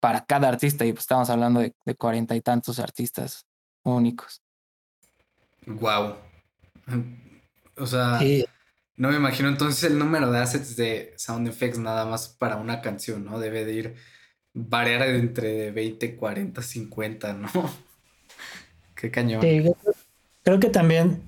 [0.00, 3.46] para cada artista y pues estamos hablando de cuarenta y tantos artistas
[3.84, 4.42] únicos.
[5.66, 6.16] Wow.
[7.76, 8.20] O sea,
[8.96, 12.80] no me imagino entonces el número de assets de sound effects nada más para una
[12.80, 13.38] canción, ¿no?
[13.38, 13.94] Debe de ir
[14.52, 17.48] variar entre 20, 40, 50, ¿no?
[18.94, 19.40] Qué cañón.
[20.42, 21.22] Creo que también,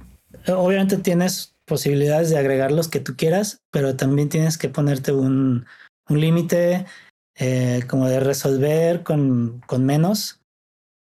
[0.49, 5.67] obviamente tienes posibilidades de agregar los que tú quieras, pero también tienes que ponerte un,
[6.09, 6.87] un límite
[7.37, 10.41] eh, como de resolver con, con menos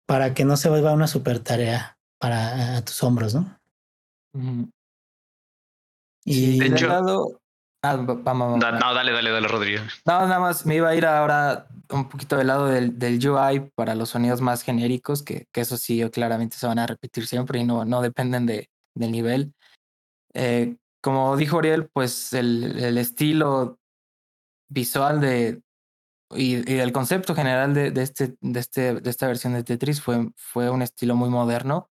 [0.06, 3.58] para que no se vuelva una super tarea para tus hombros, ¿no?
[6.24, 7.40] Y de hecho,
[7.82, 9.82] ah, no, dale, dale, dale, Rodrigo.
[10.04, 13.70] No, nada más me iba a ir ahora un poquito del lado del, del UI
[13.74, 17.60] para los sonidos más genéricos, que, que eso sí claramente se van a repetir siempre
[17.60, 19.54] y no, no dependen de, del nivel.
[20.34, 23.78] Eh, como dijo Ariel, pues el, el estilo
[24.68, 25.62] visual de,
[26.34, 30.02] y, y, el concepto general de, de, este, de, este, de esta versión de Tetris
[30.02, 31.90] fue, fue un estilo muy moderno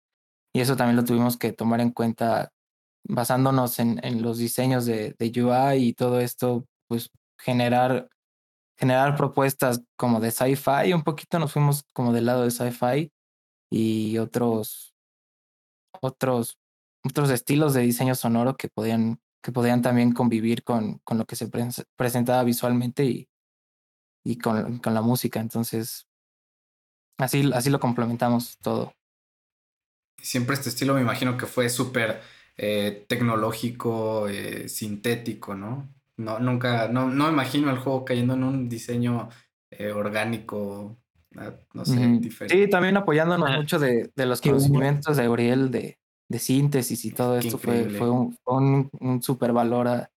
[0.54, 2.52] y eso también lo tuvimos que tomar en cuenta
[3.08, 8.10] basándonos en, en los diseños de, de, UI y todo esto, pues generar,
[8.78, 13.12] generar propuestas como de sci-fi, un poquito nos fuimos como del lado de sci-fi
[13.72, 14.96] y otros,
[16.02, 16.58] otros,
[17.04, 21.36] otros estilos de diseño sonoro que podían, que podían también convivir con, con lo que
[21.36, 21.50] se
[21.96, 23.30] presentaba visualmente y,
[24.24, 25.40] y con, con la música.
[25.40, 26.08] Entonces,
[27.18, 28.94] así, así lo complementamos todo
[30.26, 32.22] siempre este estilo me imagino que fue súper
[32.58, 35.94] eh, tecnológico, eh, sintético, ¿no?
[36.18, 39.30] No, nunca, no, no imagino el juego cayendo en un diseño
[39.70, 40.98] eh, orgánico,
[41.36, 42.66] ah, no sé, diferente.
[42.66, 46.00] Sí, también apoyándonos mucho de, de los conocimientos de Gabriel de,
[46.30, 50.12] de síntesis y todo esto fue, fue, un, un, un super valor a,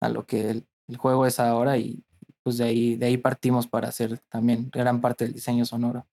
[0.00, 2.04] a lo que el, el, juego es ahora y
[2.44, 6.06] pues de ahí, de ahí partimos para hacer también gran parte del diseño sonoro.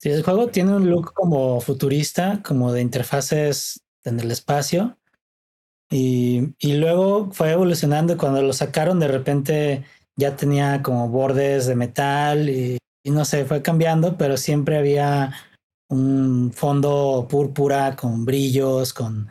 [0.00, 4.96] Sí, el juego tiene un look como futurista, como de interfaces en el espacio.
[5.90, 8.16] Y, y luego fue evolucionando.
[8.16, 9.84] Cuando lo sacaron, de repente
[10.16, 15.32] ya tenía como bordes de metal y, y no sé, fue cambiando, pero siempre había
[15.88, 19.28] un fondo púrpura con brillos, con,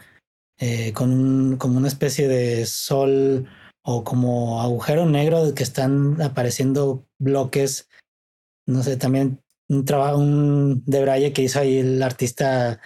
[0.57, 3.47] eh, con un, como una especie de sol
[3.83, 7.87] o como agujero negro que están apareciendo bloques.
[8.65, 12.79] No sé, también un trabajo, un de Braille que hizo ahí el artista,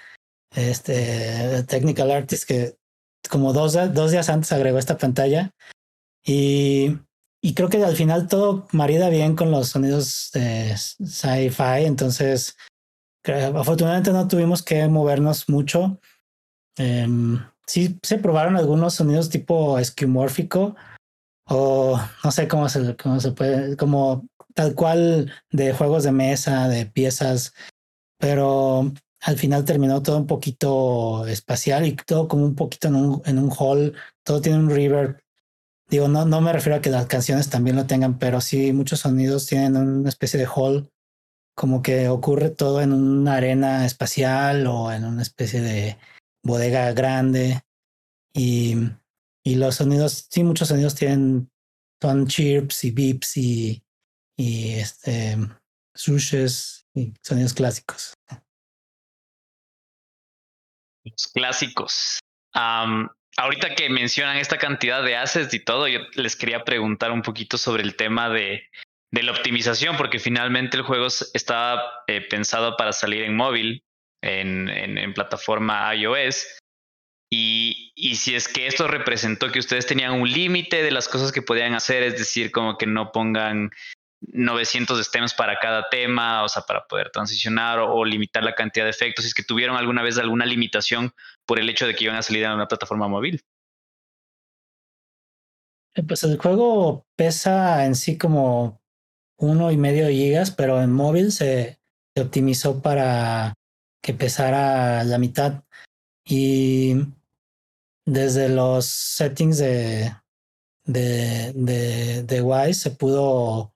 [0.56, 2.76] este, technical artist, que
[3.30, 5.52] como dos, dos días antes agregó esta pantalla.
[6.26, 6.98] Y,
[7.42, 11.86] y creo que al final todo marida bien con los sonidos de sci-fi.
[11.86, 12.58] Entonces,
[13.24, 16.00] afortunadamente no tuvimos que movernos mucho.
[16.78, 17.08] Eh,
[17.68, 20.76] sí se probaron algunos sonidos tipo esquimórfico
[21.48, 26.68] o no sé cómo se, cómo se puede, como tal cual de juegos de mesa,
[26.68, 27.54] de piezas,
[28.18, 28.92] pero
[29.22, 33.40] al final terminó todo un poquito espacial y todo como un poquito en un, en
[33.40, 35.22] un hall, todo tiene un reverb.
[35.90, 39.02] Digo, no, no me refiero a que las canciones también lo tengan, pero sí muchos
[39.02, 40.90] sonidos tienen una especie de hall,
[41.56, 45.98] como que ocurre todo en una arena espacial o en una especie de
[46.44, 47.62] bodega grande.
[48.34, 48.76] Y,
[49.44, 51.52] y los sonidos, sí, muchos sonidos tienen,
[52.02, 53.84] son chirps y beeps y,
[54.42, 55.38] y este
[55.94, 58.14] sushes y sonidos clásicos.
[61.04, 62.20] Los clásicos.
[62.54, 67.58] ahorita que mencionan esta cantidad de assets y todo, yo les quería preguntar un poquito
[67.58, 68.68] sobre el tema de,
[69.12, 73.84] de la optimización, porque finalmente el juego estaba eh, pensado para salir en móvil,
[74.24, 76.58] en, en, en plataforma iOS.
[77.34, 81.32] Y, y, si es que esto representó que ustedes tenían un límite de las cosas
[81.32, 83.72] que podían hacer, es decir, como que no pongan
[84.22, 88.92] 900 stems para cada tema, o sea, para poder transicionar o, limitar la cantidad de
[88.92, 91.14] efectos, si es que tuvieron alguna vez alguna limitación
[91.46, 93.44] por el hecho de que iban a salir a una plataforma móvil.
[95.96, 98.82] Eh, pues el juego pesa en sí como
[99.38, 101.80] uno y medio gigas, pero en móvil se,
[102.16, 103.56] se optimizó para
[104.02, 105.64] que pesara la mitad.
[106.24, 106.96] Y
[108.06, 110.14] desde los settings de,
[110.86, 113.71] de, de, de Wise se pudo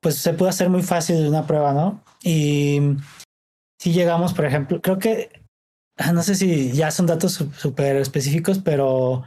[0.00, 2.02] pues se puede hacer muy fácil una prueba, ¿no?
[2.22, 2.80] Y
[3.78, 5.42] si llegamos, por ejemplo, creo que,
[5.96, 9.24] ah, no sé si ya son datos súper específicos, pero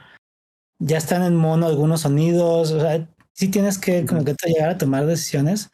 [0.79, 4.77] ya están en mono algunos sonidos, o sea, sí tienes que como que llegar a
[4.77, 5.71] tomar decisiones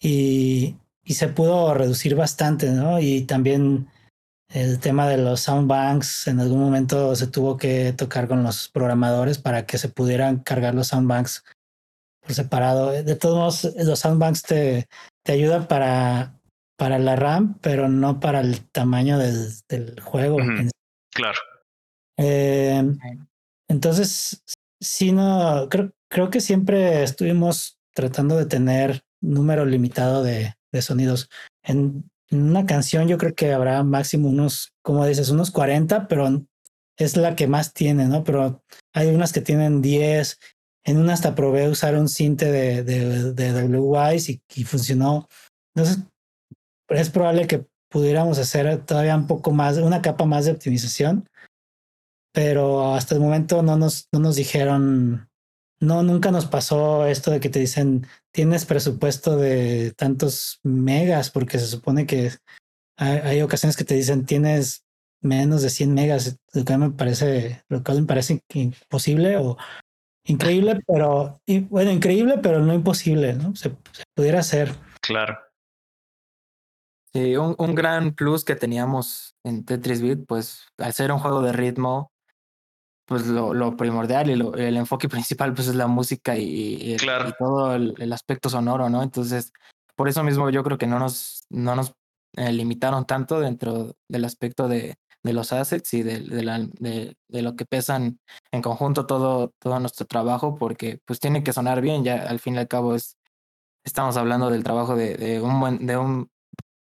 [0.00, 3.00] y, y se pudo reducir bastante, ¿no?
[3.00, 3.88] Y también
[4.52, 9.38] el tema de los soundbanks en algún momento se tuvo que tocar con los programadores
[9.38, 11.44] para que se pudieran cargar los soundbanks
[12.20, 12.90] por separado.
[12.90, 14.88] De todos modos, los soundbanks te,
[15.24, 16.40] te ayudan para,
[16.76, 20.38] para la RAM, pero no para el tamaño del, del juego.
[21.12, 21.38] Claro.
[22.18, 22.82] Eh,
[23.68, 24.42] entonces,
[24.80, 31.28] sí, no, creo, creo que siempre estuvimos tratando de tener número limitado de, de sonidos.
[31.62, 36.44] En, en una canción yo creo que habrá máximo unos, como dices, unos 40, pero
[36.96, 38.24] es la que más tiene, ¿no?
[38.24, 38.62] Pero
[38.94, 40.38] hay unas que tienen 10.
[40.90, 45.28] En una hasta probé usar un cinte de, de, de WWise y, y funcionó.
[45.74, 46.04] Entonces,
[46.88, 51.28] es probable que pudiéramos hacer todavía un poco más, una capa más de optimización,
[52.32, 55.28] pero hasta el momento no nos, no nos dijeron,
[55.80, 61.58] no, nunca nos pasó esto de que te dicen, tienes presupuesto de tantos megas, porque
[61.58, 62.32] se supone que
[62.96, 64.84] hay, ocasiones que te dicen, tienes
[65.22, 69.56] menos de 100 megas, lo cual me parece, lo cual me parece imposible o
[70.30, 73.54] increíble, pero, bueno, increíble, pero no imposible, ¿no?
[73.56, 74.74] Se, se pudiera hacer.
[75.00, 75.38] Claro.
[77.12, 81.42] Sí, un, un, gran plus que teníamos en Tetris Beat, pues al ser un juego
[81.42, 82.12] de ritmo,
[83.04, 86.96] pues lo, lo primordial y lo, el enfoque principal pues es la música y, y,
[87.36, 89.02] todo el, el, aspecto sonoro, ¿no?
[89.02, 89.52] Entonces,
[89.96, 91.92] por eso mismo yo creo que no nos, no nos
[92.36, 97.16] eh, limitaron tanto dentro del aspecto de, de los assets y de, de, la, de,
[97.28, 98.18] de, lo que pesan
[98.52, 102.54] en conjunto todo, todo nuestro trabajo, porque pues tiene que sonar bien, ya al fin
[102.54, 103.16] y al cabo es,
[103.84, 106.30] estamos hablando del trabajo de, de un buen, de un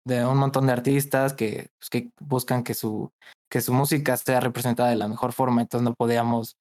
[0.06, 3.12] de un montón de artistas que, pues, que buscan que su,
[3.50, 6.58] que su música sea representada de la mejor forma, entonces no podíamos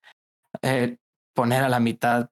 [0.63, 0.97] eh,
[1.35, 2.29] poner a la mitad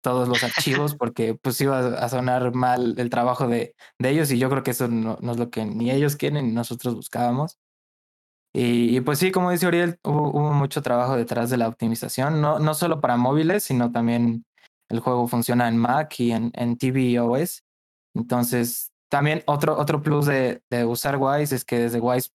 [0.00, 4.38] todos los archivos porque pues iba a sonar mal el trabajo de, de ellos y
[4.38, 7.58] yo creo que eso no, no, es lo que ni ellos quieren ni nosotros buscábamos.
[8.56, 9.66] Y, pues sí, como dice
[10.04, 14.44] hubo, hubo, mucho trabajo detrás de la optimización, no, no solo para móviles, sino también
[14.88, 17.64] el juego funciona en Mac y en, en TV OS.
[18.14, 22.30] Entonces, también otro, otro plus de, de usar Wise es que desde Wise,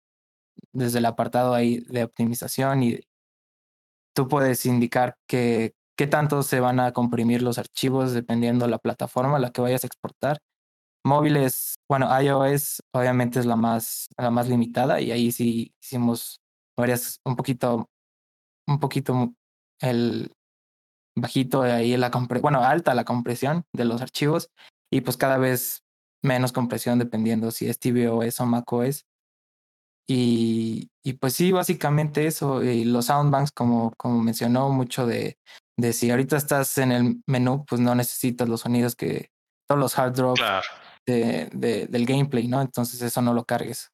[0.72, 3.00] desde el apartado ahí de optimización y
[4.14, 9.36] tú puedes indicar que qué tanto se van a comprimir los archivos dependiendo la plataforma
[9.36, 10.38] a la que vayas a exportar.
[11.06, 16.40] Móviles, bueno, iOS obviamente es la más, la más limitada y ahí sí hicimos
[16.76, 17.86] varias, un poquito,
[18.66, 19.32] un poquito
[19.80, 20.32] el
[21.16, 24.50] bajito ahí la compre bueno, alta la compresión de los archivos
[24.92, 25.84] y pues cada vez
[26.24, 29.04] menos compresión dependiendo si es tvOS o macOS.
[30.08, 32.62] Y, y pues sí, básicamente eso.
[32.62, 35.38] Y los soundbanks, como, como mencionó, mucho de,
[35.76, 39.30] de si ahorita estás en el menú, pues no necesitas los sonidos que
[39.66, 40.66] todos los hard drops claro.
[41.06, 42.60] De, de, del gameplay, ¿no?
[42.60, 43.92] Entonces eso no lo cargues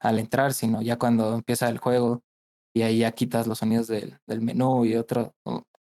[0.00, 2.22] al entrar, sino ya cuando empieza el juego
[2.74, 5.34] y ahí ya quitas los sonidos del, menú y otro,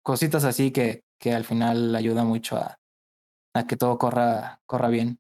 [0.03, 2.79] cositas así que, que al final ayuda mucho a,
[3.67, 5.19] que todo corra, corra bien.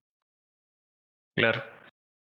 [1.36, 1.62] Claro.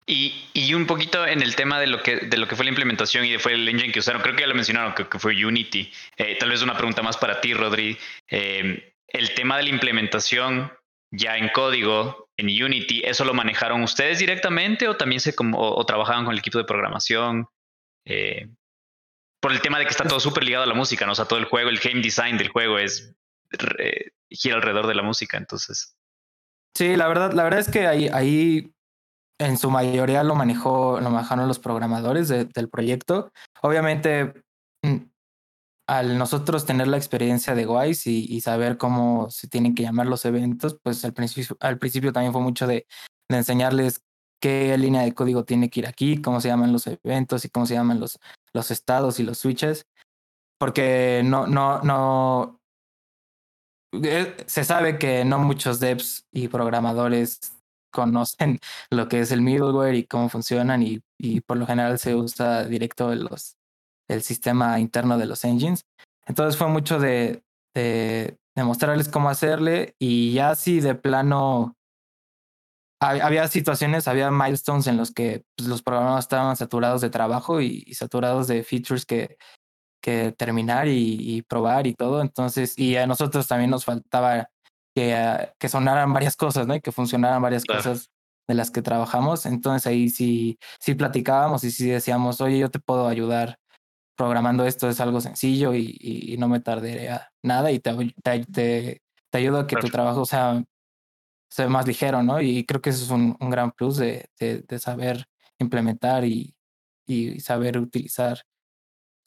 [0.06, 2.70] Y, y, un poquito en el tema de lo que de lo que fue la
[2.70, 5.20] implementación y de fue el engine que usaron, creo que ya lo mencionaron, que, que
[5.20, 5.92] fue Unity.
[6.16, 7.96] Eh, tal vez una pregunta más para ti, Rodri.
[8.28, 10.72] Eh, el tema de la implementación
[11.12, 15.84] ya en código, en Unity, ¿eso lo manejaron ustedes directamente o también se como, o,
[15.84, 17.46] trabajaban con el equipo de programación?
[18.06, 18.48] Eh,
[19.40, 21.12] por el tema de que está todo súper ligado a la música, ¿no?
[21.12, 23.14] O sea, todo el juego, el game design del juego es
[23.78, 25.96] eh, gira alrededor de la música, entonces.
[26.76, 28.72] Sí, la verdad, la verdad es que ahí, ahí
[29.38, 33.32] en su mayoría lo manejó, lo manejaron los programadores de, del proyecto.
[33.62, 34.34] Obviamente,
[34.82, 34.96] mm,
[35.90, 40.24] al nosotros tener la experiencia de Wise y, saber cómo se tienen que llamar los
[40.24, 42.86] eventos, pues al principio, también fue mucho de,
[43.28, 44.04] de enseñarles
[44.40, 47.66] qué línea de código tiene que ir aquí, cómo se llaman los eventos y cómo
[47.66, 48.20] se llaman los,
[48.70, 49.84] estados y los switches.
[50.60, 52.60] Porque no, no, no.
[53.92, 57.40] Eh, se sabe que no muchos devs y programadores
[57.92, 58.60] conocen
[58.90, 62.64] lo que es el middleware y cómo funcionan y, y por lo general se usa
[62.64, 63.56] directo los,
[64.10, 65.86] el sistema interno de los engines.
[66.26, 67.42] Entonces fue mucho de,
[67.74, 71.76] de, de mostrarles cómo hacerle y ya si de plano
[73.00, 77.82] había situaciones, había milestones en los que pues, los programadores estaban saturados de trabajo y,
[77.86, 79.38] y saturados de features que,
[80.02, 82.20] que terminar y, y, probar y todo.
[82.20, 84.50] Entonces, y a nosotros también nos faltaba
[84.94, 86.74] que, uh, que sonaran varias cosas, ¿no?
[86.74, 87.82] Y que funcionaran varias claro.
[87.82, 88.10] cosas
[88.46, 89.46] de las que trabajamos.
[89.46, 93.58] Entonces ahí sí, sí platicábamos y sí decíamos, oye, yo te puedo ayudar
[94.20, 97.90] programando esto, es algo sencillo y, y, y no me tardaría nada y te,
[98.22, 99.86] te, te, te ayudo a que Perfecto.
[99.86, 100.62] tu trabajo sea,
[101.50, 102.42] sea más ligero, ¿no?
[102.42, 105.24] Y creo que eso es un, un gran plus de, de, de saber
[105.58, 106.54] implementar y,
[107.06, 108.42] y saber utilizar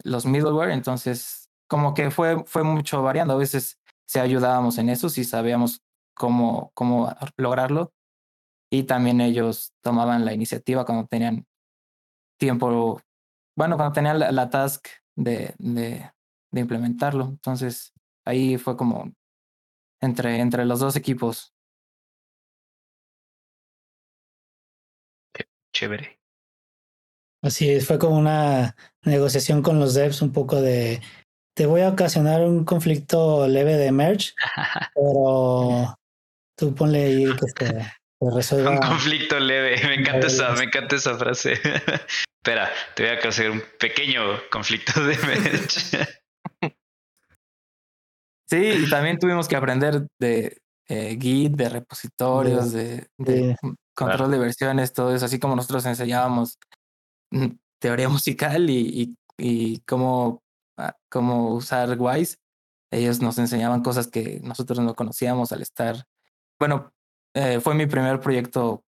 [0.04, 0.70] los middleware.
[0.70, 3.34] Entonces, como que fue, fue mucho variando.
[3.34, 5.82] A veces se ayudábamos en eso si sabíamos
[6.14, 7.94] cómo, cómo lograrlo.
[8.72, 11.48] Y también ellos tomaban la iniciativa cuando tenían
[12.38, 13.02] tiempo,
[13.56, 16.12] bueno, cuando tenían la, task de, de,
[16.52, 17.26] de, implementarlo.
[17.26, 17.94] Entonces,
[18.26, 19.14] ahí fue como
[20.02, 21.54] entre, entre los dos equipos.
[25.74, 26.20] Chévere.
[27.42, 31.02] Así es, fue como una negociación con los devs, un poco de
[31.56, 34.34] te voy a ocasionar un conflicto leve de merge,
[34.96, 35.96] pero
[36.58, 37.92] tú ponle ahí que te,
[38.22, 38.72] resuelva.
[38.72, 41.60] Un conflicto leve, me encanta esa, me encanta esa frase.
[42.46, 44.20] Espera, te voy a hacer un pequeño
[44.52, 45.60] conflicto de merge.
[48.50, 53.08] Sí, y también tuvimos que aprender de eh, Git, de repositorios, de,
[53.96, 56.60] control de versiones, todo eso, así como nosotros enseñábamos
[57.32, 57.48] mm,
[57.80, 60.44] teoría musical y, y, cómo,
[60.76, 62.40] ah, cómo usar Wise.
[62.92, 66.04] Ellos nos enseñaban cosas que nosotros no conocíamos al estar.
[66.60, 66.92] Bueno,
[67.36, 68.84] eh, fue mi primer proyecto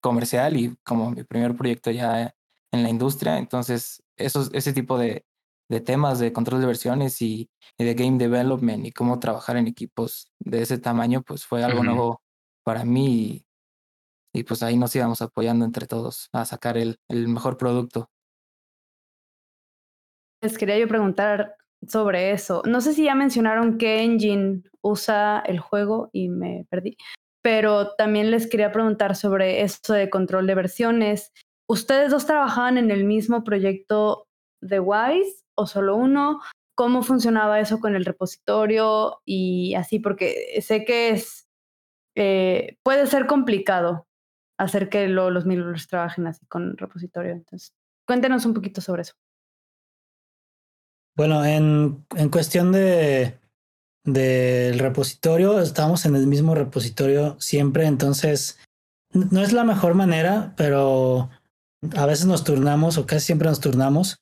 [0.00, 2.34] comercial y como mi primer proyecto ya
[2.72, 3.38] en la industria.
[3.38, 5.24] Entonces, esos, ese tipo de,
[5.70, 7.48] de temas de control de versiones y,
[7.78, 12.22] de game development y cómo trabajar en equipos de ese tamaño, pues fue algo nuevo
[12.64, 13.46] para mí
[14.34, 18.10] y, pues ahí nos íbamos apoyando entre todos a sacar el, el mejor producto.
[20.42, 21.56] Les quería yo preguntar
[21.86, 22.62] sobre eso.
[22.66, 26.96] No sé si ya mencionaron qué engine usa el juego y me perdí,
[27.42, 31.32] pero también les quería preguntar sobre esto de control de versiones.
[31.70, 34.26] ¿Ustedes dos trabajaban en el mismo proyecto
[34.60, 36.40] de Wise o solo uno?
[36.74, 40.00] ¿Cómo funcionaba eso con el repositorio y así?
[40.00, 41.48] Porque sé que es
[42.16, 44.08] eh, puede ser complicado
[44.58, 47.30] hacer que los middlers trabajen así con repositorio.
[47.30, 47.72] Entonces,
[48.04, 49.14] cuéntenos un poquito sobre eso.
[51.16, 53.38] Bueno, en, en cuestión de
[54.02, 58.58] del repositorio, estamos en el mismo repositorio siempre, entonces
[59.12, 61.30] no es la mejor manera, pero
[61.96, 64.20] a veces nos turnamos o casi siempre nos turnamos.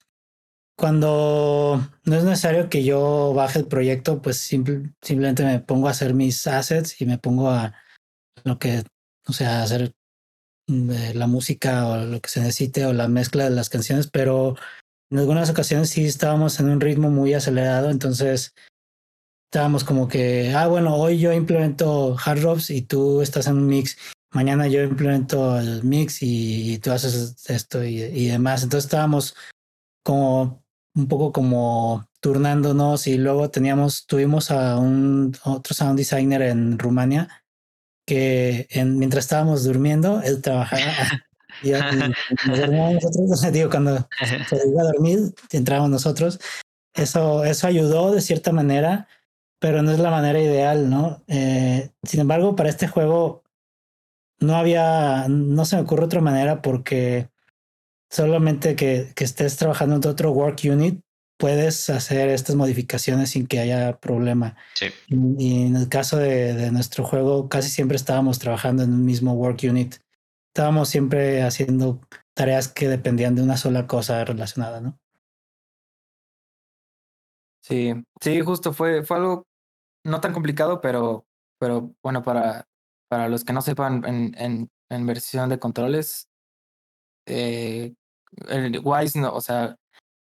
[0.77, 6.15] Cuando no es necesario que yo baje el proyecto, pues simplemente me pongo a hacer
[6.15, 7.75] mis assets y me pongo a
[8.45, 8.85] lo que,
[9.27, 9.93] o sea, hacer
[10.69, 14.09] mm, eh, la música o lo que se necesite o la mezcla de las canciones,
[14.09, 14.55] pero
[15.11, 18.55] en algunas ocasiones sí estábamos en un ritmo muy acelerado, entonces
[19.51, 23.67] estábamos como que, ah, bueno, hoy yo implemento hard drops y tú estás en un
[23.67, 23.97] mix,
[24.31, 29.35] mañana yo implemento el mix y, tú haces esto y, y demás, entonces estábamos
[30.05, 30.63] como
[30.95, 37.29] un poco como turnándonos y luego teníamos, tuvimos a un otro sound designer en Rumania
[38.07, 40.83] que en, mientras estábamos durmiendo, él trabajaba
[41.63, 41.73] y,
[42.47, 44.09] nosotros, digo, cuando
[44.49, 46.41] se iba a dormir, entramos nosotros.
[46.95, 49.07] Eso, eso ayudó de cierta manera,
[49.61, 51.23] pero no es la manera ideal, ¿no?
[51.29, 53.45] Eh, sin embargo, para este juego
[54.41, 57.31] no había, no se me ocurre otra manera porque
[58.11, 61.01] solamente que, que estés trabajando en otro work unit,
[61.39, 64.57] puedes hacer estas modificaciones sin que haya problema.
[64.75, 64.87] Sí.
[65.09, 69.35] Y, en el caso de, de, nuestro juego, casi siempre estábamos trabajando en un mismo
[69.35, 69.97] work unit.
[70.53, 72.01] Estábamos siempre haciendo
[72.35, 74.99] tareas que dependían de una sola cosa relacionada, ¿no?
[77.61, 79.47] Sí, sí, justo fue, fue algo
[80.05, 81.27] no tan complicado, pero,
[81.59, 82.68] pero bueno, para,
[83.09, 86.29] para los que no sepan en, versión de controles,
[87.27, 87.95] eh,
[88.49, 89.77] el Wise, o sea,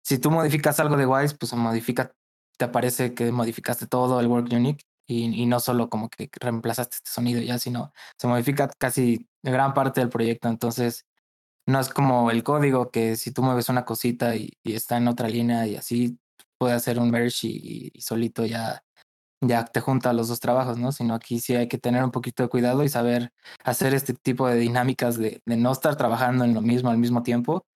[0.05, 2.13] si tú modificas algo de Wise, pues modifica,
[2.59, 7.11] te aparece que modificaste todo el work unit y, no solo como que reemplazaste este
[7.11, 10.49] sonido ya, sino se modifica casi gran parte del proyecto.
[10.49, 11.07] Entonces,
[11.67, 15.29] no es como el código que si tú mueves una cosita y, está en otra
[15.29, 16.19] línea y así
[16.59, 18.85] puede hacer un merge y, solito ya,
[19.43, 20.93] ya te junta los dos trabajos, ¿no?
[20.93, 23.33] Sino aquí sí hay que tener un poquito de cuidado y saber
[23.65, 27.67] hacer este tipo de dinámicas de, no estar trabajando en lo mismo al mismo tiempo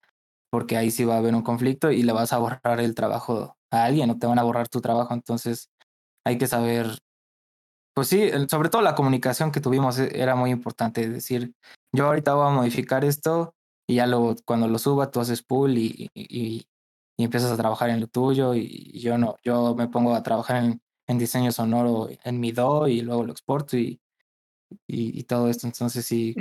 [0.51, 3.57] porque ahí sí va a haber un conflicto y le vas a borrar el trabajo
[3.71, 5.12] a alguien o te van a borrar tu trabajo.
[5.12, 5.71] Entonces
[6.25, 6.99] hay que saber,
[7.95, 11.09] pues sí, sobre todo la comunicación que tuvimos e, era muy importante.
[11.09, 11.53] Decir,
[11.93, 13.55] yo ahorita voy a modificar esto
[13.89, 16.67] y ya luego cuando lo suba tú haces pull y, y,
[17.19, 20.64] y empiezas a trabajar en lo tuyo y yo no, yo me pongo a trabajar
[20.64, 24.00] en, en diseño sonoro en mi Do y luego lo exporto y,
[24.86, 25.66] y, todo esto.
[25.66, 26.34] Entonces sí,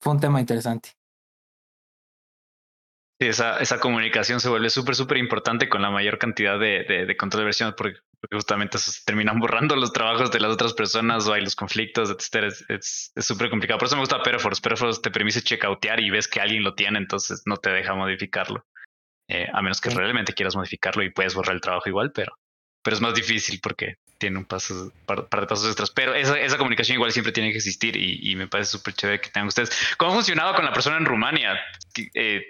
[0.00, 0.90] fue un tema interesante.
[3.18, 7.16] Sí, esa, esa comunicación se vuelve súper, súper importante con la mayor cantidad de, de,
[7.16, 11.26] control de versiones, porque porque justamente se terminan borrando los trabajos de las otras personas
[11.26, 12.52] o hay los conflictos, etc.
[12.68, 13.78] Es súper complicado.
[13.78, 14.60] Por eso me gusta Perforce.
[14.60, 18.66] Perforce te permite checkoutear y ves que alguien lo tiene, entonces no te deja modificarlo.
[19.28, 22.38] Eh, a menos que realmente quieras modificarlo y puedes borrar el trabajo igual, pero,
[22.86, 25.90] pero es más difícil porque tiene un paso, par, par de pasos extras.
[25.90, 29.20] Pero esa, esa, comunicación igual siempre tiene que existir y, y me parece súper chévere
[29.20, 29.70] que tengan ustedes.
[29.96, 31.58] ¿Cómo funcionaba con la persona en Rumania?
[32.14, 32.42] Eh,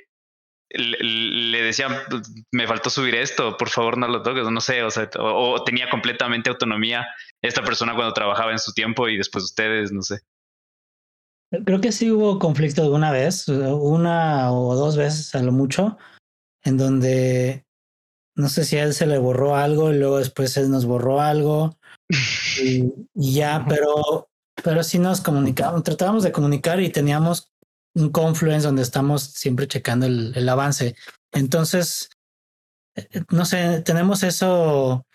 [0.69, 4.91] le decían, pues, me faltó subir esto, por favor no lo toques, no sé, o,
[4.91, 7.07] sea, o, tenía completamente autonomía
[7.41, 10.19] esta persona cuando trabajaba en su tiempo y después ustedes, no sé.
[11.65, 15.97] Creo que sí hubo conflicto alguna vez, una o dos veces a lo mucho,
[16.63, 17.66] en donde
[18.37, 21.21] no sé si a él se le borró algo y luego después él nos borró
[21.21, 21.77] algo
[22.63, 24.29] y, y ya, pero,
[24.63, 27.51] pero sí nos comunicábamos, tratábamos de comunicar y teníamos
[27.95, 30.95] un Confluence donde estamos siempre checando el, el avance.
[31.33, 32.11] Entonces,
[32.95, 35.07] eh, no sé, tenemos eso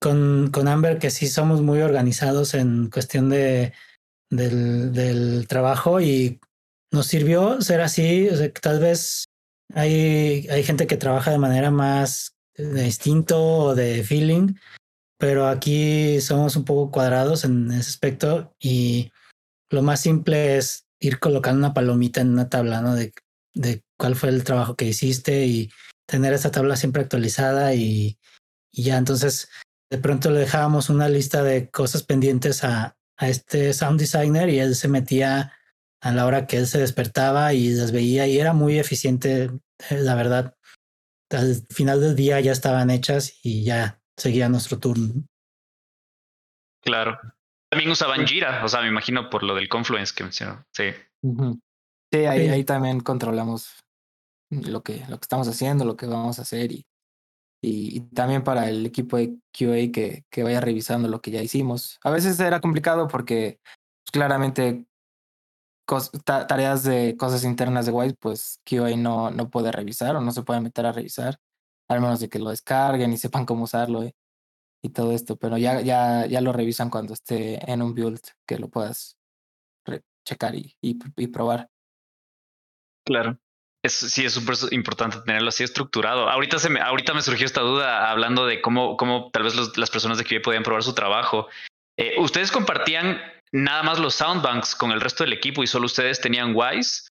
[0.00, 3.72] con, con Amber que sí somos muy organizados en cuestión de,
[4.30, 6.40] del, del trabajo y
[6.92, 8.28] nos sirvió ser así.
[8.28, 9.26] O sea, tal vez
[9.74, 14.54] hay, hay gente que trabaja de manera más de instinto o de feeling,
[15.18, 19.12] pero aquí somos un poco cuadrados en ese aspecto y
[19.70, 22.94] lo más simple es ir colocando una palomita en una tabla, ¿no?
[22.94, 23.12] De,
[23.54, 25.70] de cuál fue el trabajo que hiciste y
[26.06, 28.18] tener esa tabla siempre actualizada y,
[28.72, 29.48] y ya entonces
[29.90, 34.60] de pronto le dejábamos una lista de cosas pendientes a, a este sound designer y
[34.60, 35.52] él se metía
[36.00, 39.50] a la hora que él se despertaba y las veía y era muy eficiente,
[39.90, 40.54] eh, la verdad.
[41.30, 45.24] Al final del día ya estaban hechas y ya seguía nuestro turno.
[46.82, 47.18] Claro.
[47.70, 50.64] También usaban Jira, o sea, me imagino por lo del Confluence que mencionó.
[50.72, 50.84] Sí.
[51.22, 51.60] Uh -huh.
[52.10, 53.84] Sí, ahí, ahí también controlamos
[54.50, 56.86] lo que, lo que estamos haciendo, lo que vamos a hacer y,
[57.62, 61.42] y, y, también para el equipo de QA que, que vaya revisando lo que ya
[61.42, 61.98] hicimos.
[62.02, 64.86] A veces era complicado porque pues, claramente
[66.24, 70.42] tareas de cosas internas de Wise, pues QA no, no puede revisar o no se
[70.42, 71.38] puede meter a revisar,
[71.88, 74.14] al menos de que lo descarguen y sepan cómo usarlo eh,
[74.82, 78.58] y todo esto, pero ya, ya, ya lo revisan cuando esté en un build que
[78.58, 79.16] lo puedas
[80.24, 81.70] checar y, y, probar.
[83.06, 83.38] Claro.
[83.82, 86.28] Sí, es súper importante tenerlo así estructurado.
[86.28, 89.90] Ahorita, se me, ahorita me surgió esta duda hablando de cómo, cómo tal vez las
[89.90, 91.48] personas de QA podían probar su trabajo.
[91.96, 93.18] Eh, ¿Ustedes compartían
[93.52, 97.08] nada más los soundbanks con el resto del equipo y solo ustedes tenían Wise?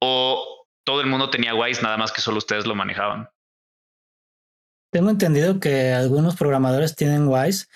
[0.00, 3.28] ¿O todo el mundo tenía Wise, nada más que solo ustedes lo manejaban?
[4.92, 7.66] Tengo entendido que algunos programadores tienen Wise,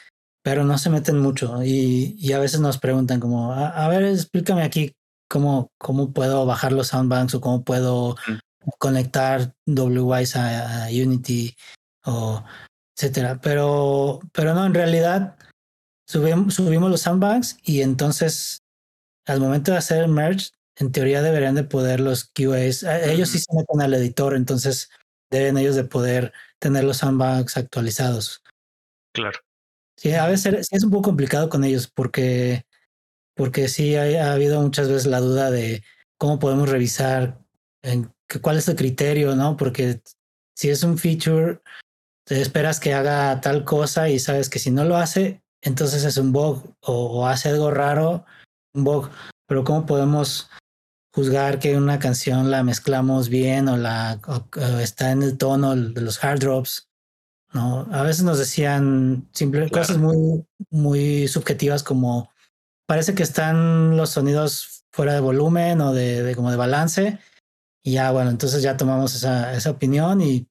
[0.43, 4.05] pero no se meten mucho y, y a veces nos preguntan como, a, a, ver,
[4.05, 4.95] explícame aquí
[5.29, 8.69] cómo, cómo puedo bajar los soundbanks o cómo puedo mm.
[8.79, 11.55] conectar WWise a, a, Unity
[12.05, 12.45] o
[12.97, 13.41] etcétera.
[13.43, 15.37] Pero, pero no, en realidad
[16.09, 18.63] subimos, subimos los soundbanks y entonces
[19.27, 23.39] al momento de hacer el merge, en teoría deberían de poder los QAs, ellos sí
[23.39, 24.91] se meten al editor, entonces
[25.31, 28.43] deben ellos de poder tener los soundbanks actualizados.
[29.13, 29.39] Claro.
[29.97, 32.65] Sí, a veces es un poco complicado con ellos porque,
[33.35, 35.83] porque sí ha habido muchas veces la duda de
[36.17, 37.39] cómo podemos revisar
[37.83, 39.57] en cuál es el criterio, ¿no?
[39.57, 40.01] Porque
[40.55, 41.61] si es un feature,
[42.25, 46.17] te esperas que haga tal cosa y sabes que si no lo hace, entonces es
[46.17, 48.25] un bug o, o hace algo raro,
[48.75, 49.11] un bug.
[49.47, 50.51] Pero cómo podemos
[51.15, 55.75] juzgar que una canción la mezclamos bien o la o, o está en el tono
[55.75, 56.89] de los hard drops
[57.53, 59.87] no, a veces nos decían simple, claro.
[59.87, 62.31] cosas muy, muy subjetivas como
[62.87, 67.19] parece que están los sonidos fuera de volumen o de, de como de balance.
[67.83, 70.47] Y ya, bueno, entonces ya tomamos esa, esa opinión y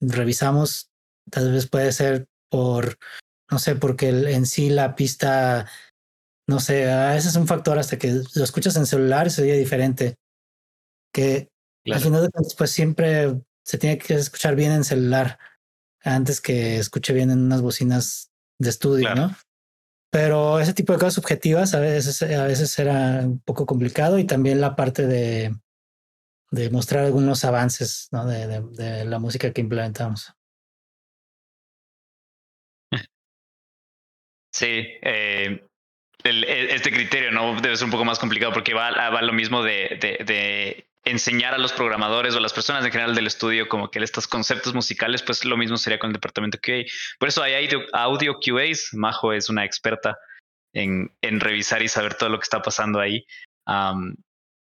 [0.00, 0.90] revisamos.
[1.30, 2.96] Tal vez puede ser por,
[3.54, 5.68] no sé, porque el, en sí la pista,
[6.48, 10.16] no sé, a veces es un factor hasta que lo escuchas en celular sería diferente.
[11.12, 11.50] Que
[11.84, 11.98] claro.
[11.98, 15.38] al final de cuentas, pues siempre se tiene que escuchar bien en celular
[16.02, 19.28] antes que escuche bien en unas bocinas de estudio, claro.
[19.28, 19.36] ¿no?
[20.10, 24.24] Pero ese tipo de cosas subjetivas a veces, a veces era un poco complicado y
[24.24, 25.56] también la parte de,
[26.50, 28.26] de mostrar algunos avances ¿no?
[28.26, 30.34] de, de, de, la música que implementamos.
[34.54, 35.66] Sí, eh,
[36.22, 39.64] el, este criterio no debe ser un poco más complicado porque va, va lo mismo
[39.64, 43.98] de, enseñar a los programadores o a las personas en general del estudio como que
[43.98, 46.84] estos conceptos musicales, pues lo mismo sería con el departamento QA.
[47.18, 48.90] Por eso hay audio, audio QAs.
[48.92, 50.16] Majo es una experta
[50.72, 53.26] en, revisar y saber todo lo que está pasando ahí.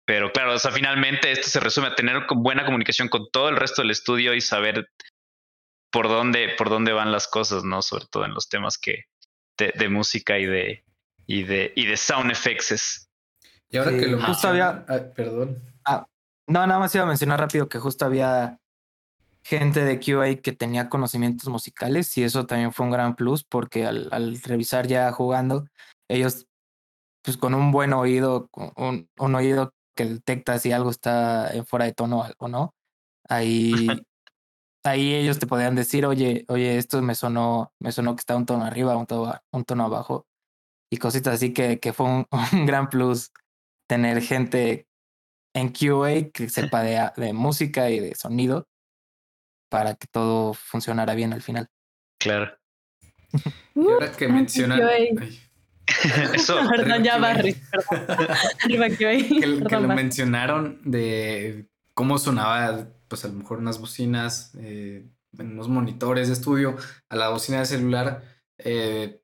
[0.04, 3.56] Pero claro, o sea, finalmente esto se resume a tener buena comunicación con todo el
[3.56, 4.90] resto del estudio y saber
[5.90, 7.80] por dónde, por dónde van las cosas, ¿no?
[7.80, 9.06] Sobre todo en los temas que
[9.58, 10.84] de, música y de,
[11.26, 13.08] y de, y de sound effects.
[13.68, 15.58] Y ahora que lo justo había, ah, perdón.
[15.84, 16.06] Ah,
[16.46, 18.58] no, nada más iba a mencionar rápido que justo había
[19.42, 23.86] gente de QA que tenía conocimientos musicales y eso también fue un gran plus porque
[23.86, 25.66] al, al revisar ya jugando,
[26.08, 26.46] ellos
[27.22, 31.92] pues con un buen oído, un, un oído que detecta si algo está fuera de
[31.92, 32.74] tono o no,
[33.28, 33.72] ahí,
[34.84, 38.46] ahí ellos te podían decir, oye, oye, esto me sonó, me sonó que está un
[38.46, 40.26] tono arriba, un tono, un tono abajo,
[40.90, 43.32] y cositas así que, que fue un, un gran plus
[43.88, 44.86] tener gente
[45.54, 48.68] en QA que sepa de, de música y de sonido
[49.70, 51.68] para que todo funcionara bien al final.
[52.18, 52.56] Claro.
[53.74, 54.80] y ahora que mencionan.
[56.34, 56.58] Eso.
[56.70, 57.56] Perdón, ya Barry.
[58.98, 65.68] que, que lo mencionaron de cómo sonaba, pues a lo mejor unas bocinas, eh, unos
[65.68, 66.76] monitores de estudio,
[67.08, 68.22] a la bocina de celular.
[68.58, 69.22] Eh,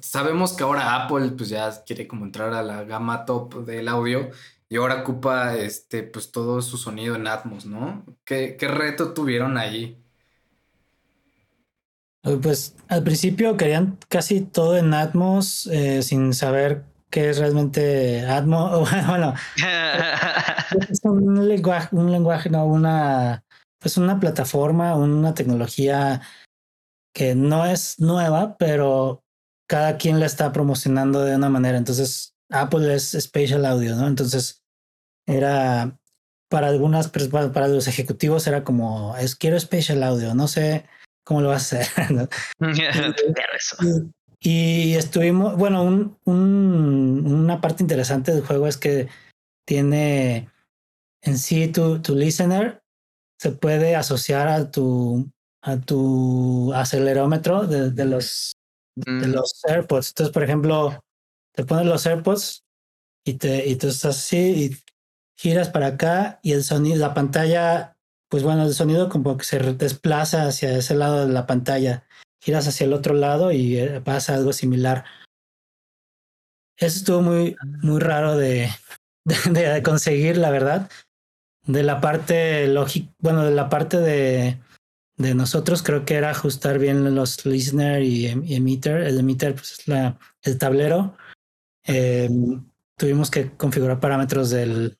[0.00, 4.30] sabemos que ahora Apple pues ya quiere como entrar a la gama top del audio
[4.68, 8.04] y ahora ocupa este pues todo su sonido en Atmos, ¿no?
[8.24, 10.00] ¿Qué, qué reto tuvieron ahí?
[12.42, 18.90] Pues al principio querían casi todo en Atmos eh, sin saber qué es realmente Atmos.
[19.06, 19.34] Bueno,
[20.90, 23.44] es un lenguaje, un lenguaje, no, una,
[23.78, 26.22] pues una plataforma, una tecnología
[27.14, 29.22] que no es nueva, pero
[29.68, 31.78] cada quien la está promocionando de una manera.
[31.78, 34.08] Entonces, Apple es Spatial Audio, ¿no?
[34.08, 34.64] Entonces,
[35.24, 35.96] era
[36.50, 40.84] para algunas, para los ejecutivos era como, es quiero Spatial Audio, no sé
[41.24, 42.28] cómo lo vas a hacer.
[43.80, 44.14] y,
[44.44, 49.08] estuvimos, bueno, un, un, una parte interesante del juego es que
[49.66, 50.50] tiene
[51.22, 52.82] en sí tu, tu listener
[53.38, 55.30] se puede asociar a tu
[55.62, 58.52] a tu acelerómetro de, de los
[58.96, 59.32] de mm.
[59.32, 60.08] los AirPods.
[60.10, 61.02] Entonces, por ejemplo,
[61.54, 62.64] te pones los AirPods
[63.24, 64.76] y te y tú estás así y
[65.38, 67.94] giras para acá y el sonido, la pantalla
[68.28, 72.04] pues bueno, el sonido como que se desplaza hacia ese lado de la pantalla,
[72.44, 75.04] giras hacia el otro lado y eh, pasa algo similar.
[76.76, 78.68] Eso estuvo muy, muy raro de,
[79.50, 80.90] de, conseguir, la verdad.
[81.66, 84.58] De la parte lógica, bueno, de la parte de,
[85.16, 89.02] de nosotros creo que era ajustar bien los listener y, em, emitter.
[89.02, 89.88] El emitter pues, es
[90.42, 91.16] el tablero.
[91.84, 92.62] Em,
[92.98, 94.98] tuvimos que configurar parámetros del,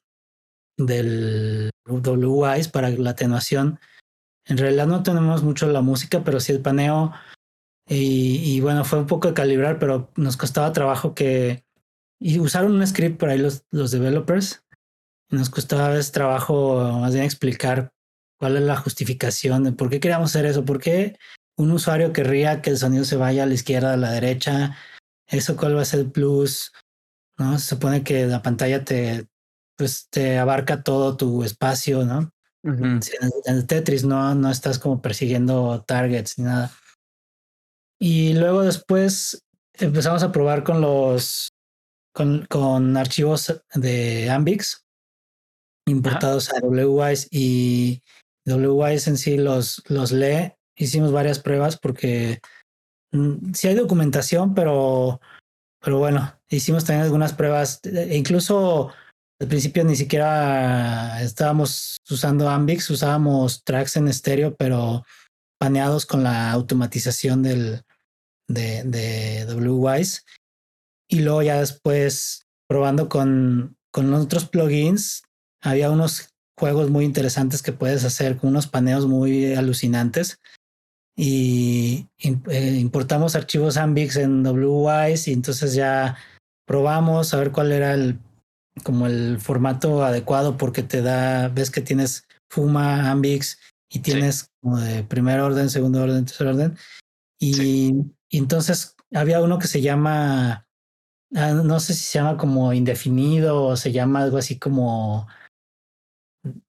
[0.78, 3.78] del WIS para la atenuación.
[4.46, 7.12] En realidad no tenemos mucho la música, pero sí el paneo.
[7.86, 11.64] Y, bueno, fue un poco de calibrar, pero nos costaba trabajo que...
[12.18, 14.64] Y usaron un script por ahí los, los developers.
[15.30, 17.92] Y nos costaba a veces trabajo más bien explicar
[18.38, 21.18] cuál es la justificación de por qué queríamos hacer eso, por qué
[21.56, 24.76] un usuario querría que el sonido se vaya a la izquierda, a la derecha,
[25.26, 26.72] eso cuál va a ser el plus,
[27.38, 27.58] ¿no?
[27.58, 29.26] Se supone que la pantalla te,
[29.76, 32.30] pues te abarca todo tu espacio, ¿no?
[32.64, 33.00] en,
[33.44, 36.72] el Tetris no, no estás como persiguiendo targets ni nada.
[38.00, 39.42] Y luego después
[39.74, 41.48] empezamos a probar con los
[42.14, 44.84] con, con archivos de Ambix
[45.86, 48.00] importados a WWise y
[48.46, 50.52] WWise en sí los, los lee.
[50.76, 52.40] Hicimos varias pruebas porque
[53.12, 55.20] mm, sí hay documentación, pero,
[55.80, 58.92] pero bueno, hicimos también algunas pruebas, e incluso
[59.40, 65.04] al principio ni siquiera estábamos usando Ambix, usábamos tracks en estéreo, pero
[65.64, 67.84] paneados con la automatización del,
[68.48, 70.26] de, de WWise.
[71.08, 75.22] Y luego ya después probando con, con otros plugins,
[75.62, 80.38] había unos juegos muy interesantes que puedes hacer con unos paneos muy alucinantes.
[81.16, 86.18] Y eh, importamos archivos Ambix en WWise y entonces ya
[86.66, 88.18] probamos a ver cuál era el
[88.82, 93.58] como el formato adecuado porque te da, ves que tienes Fuma, Ambix
[93.90, 96.76] y tienes como de primer orden, segundo orden, tercer orden.
[97.40, 97.92] Y,
[98.30, 100.66] entonces había uno que se llama,
[101.34, 105.28] ah, no sé si se llama como indefinido o se llama algo así como,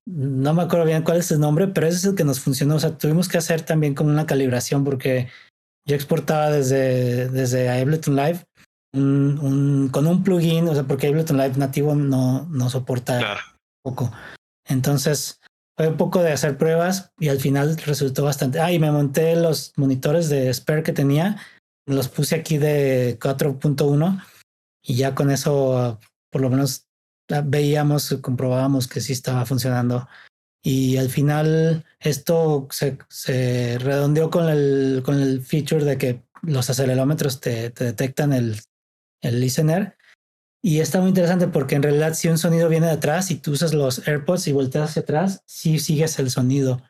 [0.06, 2.76] no me acuerdo bien cuál es el nombre, pero ese es el que nos funcionó.
[2.76, 5.30] O sea, tuvimos que hacer también como una calibración porque
[5.88, 8.46] yo exportaba desde, desde Ableton Live
[8.94, 13.38] un, con un plugin, o sea, porque Ableton Live nativo no, no soporta
[13.84, 14.12] poco.
[14.68, 15.40] Entonces,
[15.78, 18.60] fue un poco de hacer pruebas y al final resultó bastante.
[18.60, 21.38] Ah, y me monté los monitores de Spare que tenía,
[21.86, 24.24] los puse aquí de 4.1
[24.82, 26.00] y ya con eso,
[26.32, 26.88] por lo menos
[27.46, 30.08] veíamos, comprobábamos que sí estaba funcionando.
[30.64, 37.40] Y al final esto se, redondeó con el, con el feature de que los acelerómetros
[37.40, 38.60] te, te detectan el,
[39.22, 39.98] el listener.
[40.68, 43.52] Y está muy interesante porque en realidad si un sonido viene de atrás y tú
[43.52, 46.82] usas los AirPods y volteas hacia atrás, sí sigues el sonido.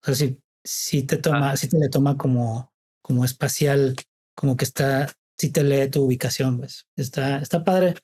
[0.00, 1.56] O sea, sí, sí te toma, Ah.
[1.56, 2.72] sí te le toma como,
[3.02, 3.96] como espacial,
[4.36, 6.86] como que está, sí te lee tu ubicación, pues.
[6.94, 7.96] Está, está padre.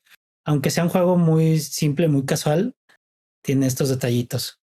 [0.45, 2.75] Aunque sea un juego muy simple, muy casual,
[3.45, 4.59] tiene estos detallitos.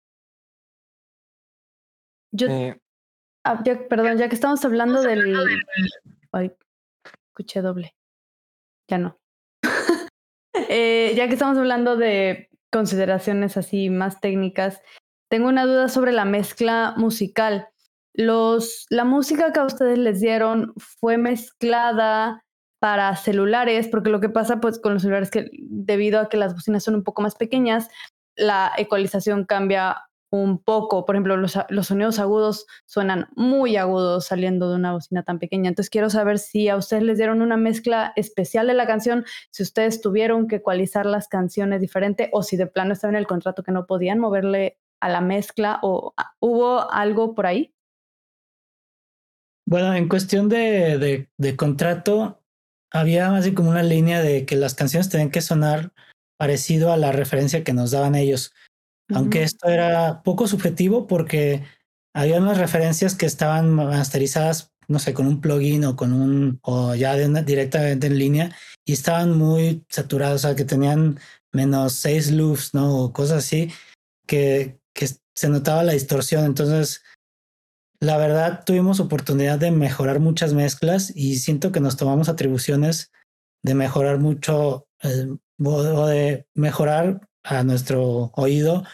[2.32, 2.80] Yo, Eh,
[3.44, 5.36] ah, ya- perdón, ya que estamos hablando del...
[6.32, 6.52] Ay,
[7.28, 7.94] escuché doble.
[8.88, 9.20] Ya no.
[10.54, 14.80] Eh, ya que estamos hablando de consideraciones así más técnicas,
[15.30, 17.68] tengo una duda sobre la mezcla musical.
[18.14, 22.44] Los, la música que a ustedes les dieron fue mezclada
[22.80, 26.54] para celulares, porque lo que pasa pues con los celulares que debido a que las
[26.54, 27.88] bocinas son un poco más pequeñas,
[28.36, 31.04] la ecualización cambia un poco.
[31.04, 35.68] Por ejemplo, los, sonidos agudos suenan muy agudos saliendo de una bocina tan pequeña.
[35.68, 39.62] Entonces quiero saber si a ustedes les dieron una mezcla especial de la canción, si
[39.62, 43.62] ustedes tuvieron que ecualizar las canciones diferente o si de plano estaba en el contrato
[43.62, 47.72] que no podían moverle a la mezcla o ah, hubo algo por ahí.
[49.66, 52.40] Bueno, en cuestión de, de, contrato,
[52.90, 55.92] había más bien como una línea de que las canciones tenían que sonar
[56.38, 58.54] parecido a la referencia que nos daban ellos.
[59.14, 61.64] Aunque esto era poco subjetivo porque
[62.14, 66.94] había unas referencias que estaban masterizadas, no sé, con un plugin o con un, o
[66.94, 68.56] ya de una- directamente en línea
[68.86, 71.18] y estaban muy saturados, o sea, que tenían
[71.52, 73.04] menos seis loops, ¿no?
[73.04, 73.70] O cosas así,
[74.26, 76.44] que, que se notaba la distorsión.
[76.44, 77.02] Entonces,
[78.00, 83.10] la verdad, tuvimos oportunidad de mejorar muchas mezclas y siento que nos tomamos atribuciones
[83.64, 85.28] de mejorar mucho eh,
[85.64, 88.84] o de mejorar a nuestro oído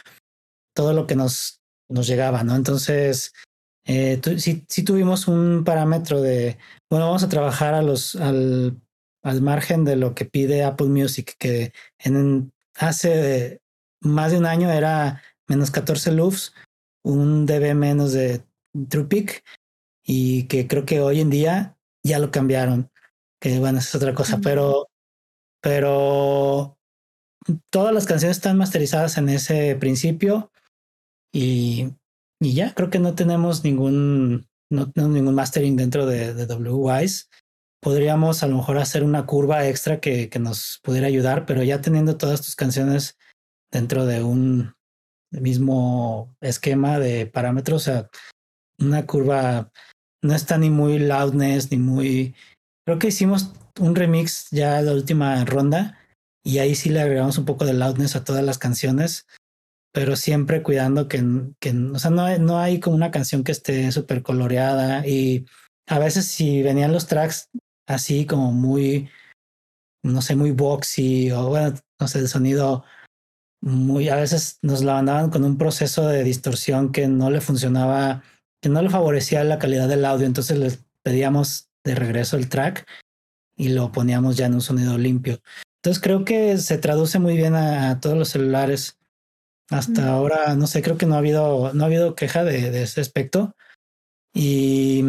[0.74, 2.56] todo lo que nos, nos llegaba, ¿no?
[2.56, 3.32] Entonces,
[3.86, 6.58] eh, tu- sí, sí tuvimos un parámetro de,
[6.90, 8.80] bueno, vamos a trabajar a los, al,
[9.22, 13.60] al margen de lo que pide Apple Music, que en, hace
[14.00, 16.54] más de un año era menos 14 loops,
[17.04, 18.42] un dB menos de
[18.88, 19.44] TruePic,
[20.06, 22.90] y que creo que hoy en día ya lo cambiaron,
[23.40, 24.40] que bueno, es otra cosa, Mm.
[24.42, 24.88] pero,
[25.60, 26.78] pero
[27.70, 30.50] todas las canciones están masterizadas en ese principio
[31.32, 31.90] y,
[32.40, 37.28] y ya creo que no tenemos ningún no ningún mastering dentro de, de WWise.
[37.80, 41.80] Podríamos a lo mejor hacer una curva extra que, que nos pudiera ayudar, pero ya
[41.80, 43.18] teniendo todas tus canciones
[43.70, 44.74] dentro de un
[45.30, 48.10] mismo esquema de parámetros, o sea,
[48.78, 49.70] una curva
[50.22, 52.34] no está ni muy loudness ni muy.
[52.86, 55.98] Creo que hicimos un remix ya la última ronda
[56.44, 59.26] y ahí sí le agregamos un poco de loudness a todas las canciones,
[59.92, 61.24] pero siempre cuidando que,
[61.58, 65.46] que o sea, no hay, no hay como una canción que esté súper coloreada y
[65.88, 67.48] a veces si venían los tracks
[67.86, 69.08] así como muy,
[70.02, 72.84] no sé, muy boxy o bueno, no sé, el sonido
[73.62, 78.22] muy, a veces nos la mandaban con un proceso de distorsión que no le funcionaba,
[78.60, 82.86] que no le favorecía la calidad del audio, entonces les pedíamos de regreso el track
[83.56, 85.40] y lo poníamos ya en un sonido limpio.
[85.84, 88.98] Entonces creo que se traduce muy bien a, a todos los celulares.
[89.68, 90.08] Hasta Mm.
[90.08, 93.02] ahora, no sé, creo que no ha habido, no ha habido queja de, de ese
[93.02, 93.54] aspecto.
[94.32, 95.04] Y,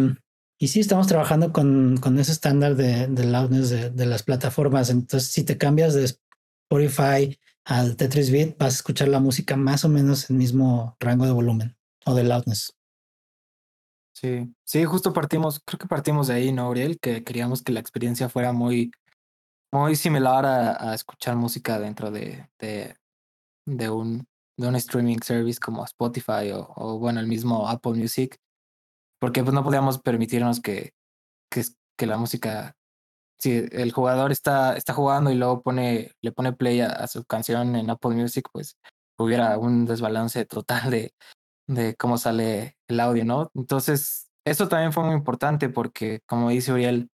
[0.59, 4.89] y sí, estamos trabajando con, con ese estándar de, de loudness de, de las plataformas.
[4.89, 9.85] Entonces, si te cambias de Spotify al Tetris Beat, vas a escuchar la música más
[9.85, 12.75] o menos en el mismo rango de volumen o de loudness.
[14.13, 16.99] Sí, sí, justo partimos, creo que partimos de ahí, ¿no, Uriel?
[16.99, 18.91] Que queríamos que la experiencia fuera muy,
[19.79, 24.27] muy similar a, escuchar música dentro de, de, un,
[24.57, 28.37] de un streaming service como Spotify o, bueno, el mismo Apple Music,
[29.19, 30.93] porque pues no podíamos permitirnos que,
[31.51, 31.63] que,
[31.97, 32.75] que la música,
[33.39, 37.25] si el jugador está, está jugando y luego pone, le pone play a, a su
[37.25, 38.77] canción en Apple Music, pues
[39.17, 41.13] hubiera un desbalance total de,
[41.67, 43.51] de cómo sale el audio, ¿no?
[43.53, 47.09] Entonces, eso también fue muy importante porque, como dice Uriel,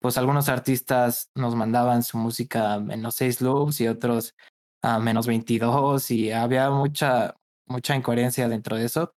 [0.00, 4.34] pues algunos artistas nos mandaban su música a menos 6 loops y otros
[4.82, 7.36] a menos 22 y había mucha,
[7.66, 9.14] mucha incoherencia dentro de eso.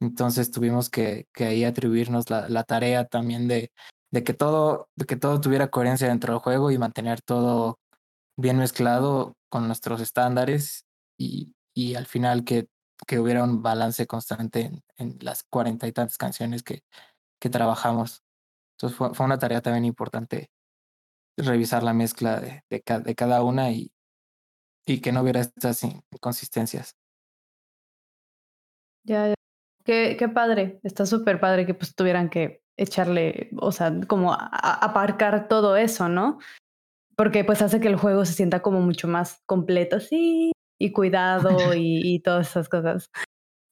[0.00, 3.72] Entonces tuvimos que, que ahí atribuirnos la, la tarea también de,
[4.12, 7.78] de, que todo, que todo tuviera coherencia dentro del juego y mantener todo
[8.36, 10.84] bien mezclado con nuestros estándares
[11.18, 12.68] y, y al final que,
[13.06, 16.82] que hubiera un balance constante en, en las cuarenta y tantas canciones que,
[17.40, 18.23] que trabajamos.
[18.84, 20.50] Entonces fue, fue, una tarea también importante
[21.38, 23.90] revisar la mezcla de, de, ca, de cada una y,
[24.86, 26.94] y, que no hubiera estas inconsistencias.
[29.04, 29.34] Ya, ya.
[29.84, 30.80] Qué, qué padre.
[30.82, 35.76] Está súper padre que pues tuvieran que echarle, o sea, como a- a- aparcar todo
[35.78, 36.38] eso, ¿no?
[37.16, 41.48] Porque pues hace que el juego se sienta como mucho más completo, sí, y cuidado
[41.74, 43.08] y, y todas esas cosas.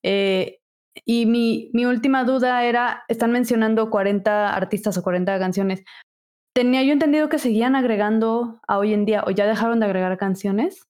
[0.02, 0.61] Eh,
[1.04, 5.82] y mi, mi última duda era, están mencionando 40 artistas o 40 canciones.
[6.54, 10.18] Tenía yo entendido que seguían agregando a hoy en día o ya dejaron de agregar
[10.18, 10.86] canciones.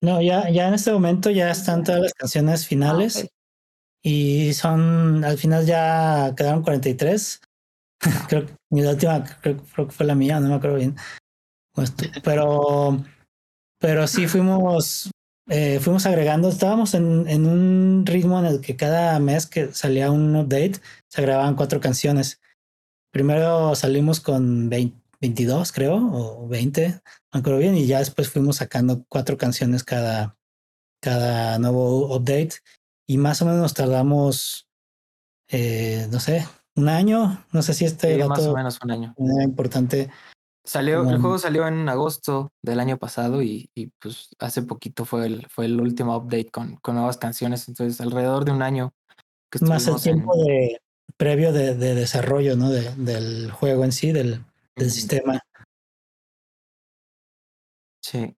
[0.00, 3.30] No, ya, ya en este momento ya están todas las canciones finales Ah, ok.
[4.04, 7.40] y son, al final ya quedaron 43.
[8.28, 10.96] creo que mi última, creo, creo que fue la mía, no me acuerdo bien.
[11.74, 11.92] Pues,
[12.22, 13.04] pero,
[13.80, 15.10] pero sí fuimos,
[15.48, 20.10] eh, fuimos agregando, estábamos en, en un ritmo en el que cada mes que salía
[20.10, 22.40] un update se agregaban cuatro canciones.
[23.10, 27.00] Primero salimos con 20 22, creo, o 20, no
[27.32, 30.36] me acuerdo bien, y ya después fuimos sacando cuatro canciones cada,
[31.00, 32.56] cada nuevo update.
[33.06, 34.68] Y más o menos nos tardamos,
[35.48, 36.46] eh, no sé,
[36.76, 37.44] un año.
[37.52, 39.14] No sé si este Sí, más o menos un año.
[39.16, 40.10] era importante.
[40.68, 45.24] Salió, el juego salió en agosto del año pasado y, y, pues hace poquito fue
[45.24, 47.66] el, fue el último update con, con nuevas canciones.
[47.68, 48.92] Entonces, alrededor de un año
[49.50, 50.78] que Más el en- tiempo de
[51.16, 52.68] previo de, de desarrollo, ¿no?
[52.68, 54.44] De- del juego en sí, del,
[54.76, 55.40] del sistema.
[58.02, 58.36] Sí.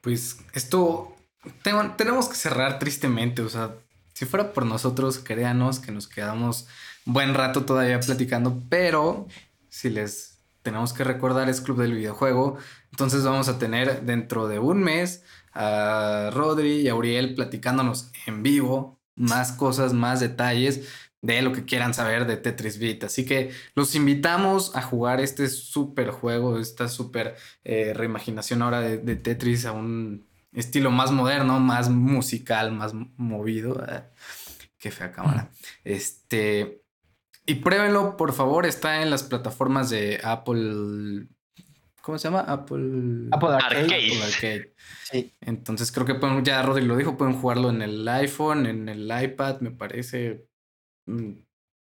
[0.00, 1.16] Pues esto
[1.64, 3.74] tengo- tenemos que cerrar tristemente, o sea,
[4.12, 6.68] si fuera por nosotros, créanos que nos quedamos
[7.04, 9.26] buen rato todavía platicando, pero
[9.74, 12.58] si les tenemos que recordar es Club del Videojuego,
[12.92, 18.44] entonces vamos a tener dentro de un mes a Rodri y a Uriel platicándonos en
[18.44, 20.88] vivo más cosas, más detalles
[21.22, 23.02] de lo que quieran saber de Tetris Beat.
[23.02, 27.34] Así que los invitamos a jugar este súper juego, esta súper
[27.64, 33.84] eh, reimaginación ahora de, de Tetris a un estilo más moderno, más musical, más movido.
[33.88, 34.06] Ah,
[34.78, 35.50] qué fea cámara.
[35.82, 36.83] Este.
[37.46, 38.66] Y pruébenlo, por favor.
[38.66, 41.26] Está en las plataformas de Apple.
[42.02, 42.40] ¿Cómo se llama?
[42.40, 43.28] Apple.
[43.32, 43.84] Apple Arcade.
[43.84, 44.74] Apple Arcade.
[45.10, 45.32] Sí.
[45.40, 49.10] Entonces creo que pueden, ya Rodri lo dijo, pueden jugarlo en el iPhone, en el
[49.22, 50.46] iPad, me parece.
[51.06, 51.32] mm,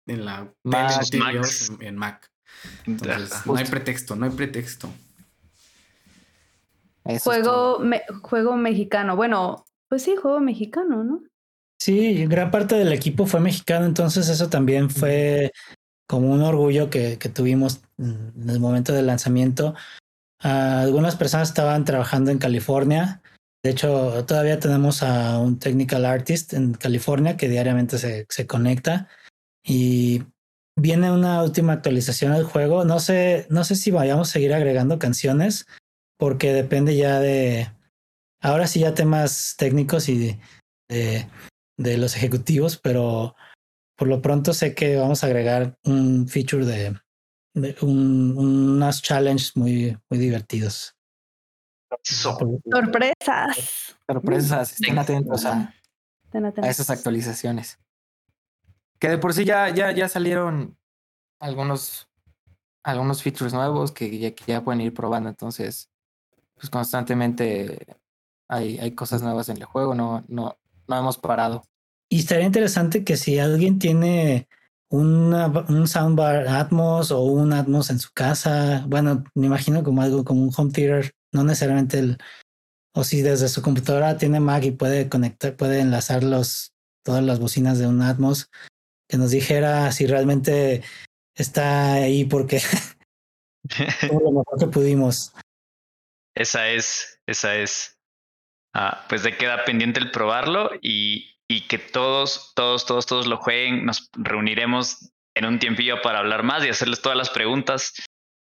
[0.08, 1.42] En la Mac, tele,
[1.82, 2.32] en Mac.
[2.86, 4.90] Entonces, no hay pretexto, no hay pretexto.
[7.06, 9.16] Eso Juego, me- juego mexicano.
[9.16, 11.22] Bueno, pues sí, juego mexicano, ¿no?
[11.80, 15.52] Sí, gran parte del equipo fue mexicano, entonces eso también fue
[16.08, 19.76] como un orgullo que, que tuvimos en el momento del lanzamiento.
[20.42, 23.22] Ah, algunas personas estaban trabajando en California.
[23.64, 29.08] De hecho, todavía tenemos a un technical artist en California que diariamente se, se conecta
[29.66, 30.24] y
[30.78, 32.86] viene una última actualización al juego.
[32.86, 35.66] No sé, no sé si vayamos a seguir agregando canciones
[36.18, 37.70] porque depende ya de,
[38.42, 40.38] ahora sí ya temas técnicos y
[40.90, 41.28] de,
[41.78, 43.36] de los ejecutivos, pero
[43.96, 47.00] por lo pronto sé que vamos a agregar un feature de,
[47.54, 50.96] de un, unas challenges muy, muy divertidos.
[52.04, 53.96] Sorpresas.
[54.08, 55.74] Sorpresas, estén atentos a,
[56.34, 57.80] a esas actualizaciones.
[59.00, 60.78] Que de por sí ya, ya, ya salieron
[61.40, 62.10] algunos,
[62.84, 65.30] algunos features nuevos que ya, que ya pueden ir probando.
[65.30, 65.90] Entonces,
[66.56, 67.86] pues constantemente
[68.50, 71.64] hay, hay cosas nuevas en el juego, no, no, no hemos parado.
[72.10, 74.48] Y estaría interesante que si alguien tiene
[74.90, 80.24] una, un soundbar Atmos o un Atmos en su casa, bueno, me imagino como algo
[80.24, 82.18] como un home theater, no necesariamente el,
[82.96, 86.74] o si desde su computadora tiene Mac y puede conectar, puede enlazar los,
[87.04, 88.50] todas las bocinas de un Atmos,
[89.10, 90.84] que nos dijera si realmente
[91.36, 92.62] está ahí porque
[94.04, 95.34] lo mejor que pudimos.
[96.36, 97.97] Esa es, esa es.
[98.74, 103.38] Ah, pues de queda pendiente el probarlo y, y que todos, todos, todos, todos lo
[103.38, 103.86] jueguen.
[103.86, 107.94] Nos reuniremos en un tiempillo para hablar más y hacerles todas las preguntas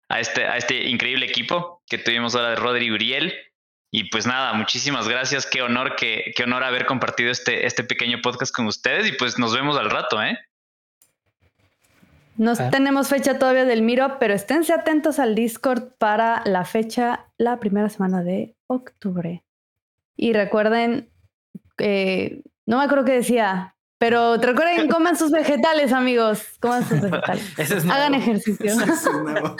[0.09, 3.33] a este, a este increíble equipo que tuvimos ahora de Rodri y Uriel.
[3.91, 5.47] Y pues nada, muchísimas gracias.
[5.47, 9.07] Qué honor, qué, qué honor haber compartido este, este pequeño podcast con ustedes.
[9.07, 10.37] Y pues nos vemos al rato, ¿eh?
[12.37, 12.69] No Ah.
[12.69, 17.89] tenemos fecha todavía del Miro, pero esténse atentos al Discord para la fecha, la primera
[17.89, 19.43] semana de octubre.
[20.21, 21.09] Y recuerden,
[21.77, 26.43] eh, no me acuerdo qué decía, pero recuerden, coman sus vegetales, amigos.
[26.59, 27.43] Coman sus vegetales.
[27.57, 28.65] Ese es Hagan ejercicio.
[28.65, 29.55] Eso es nuevo.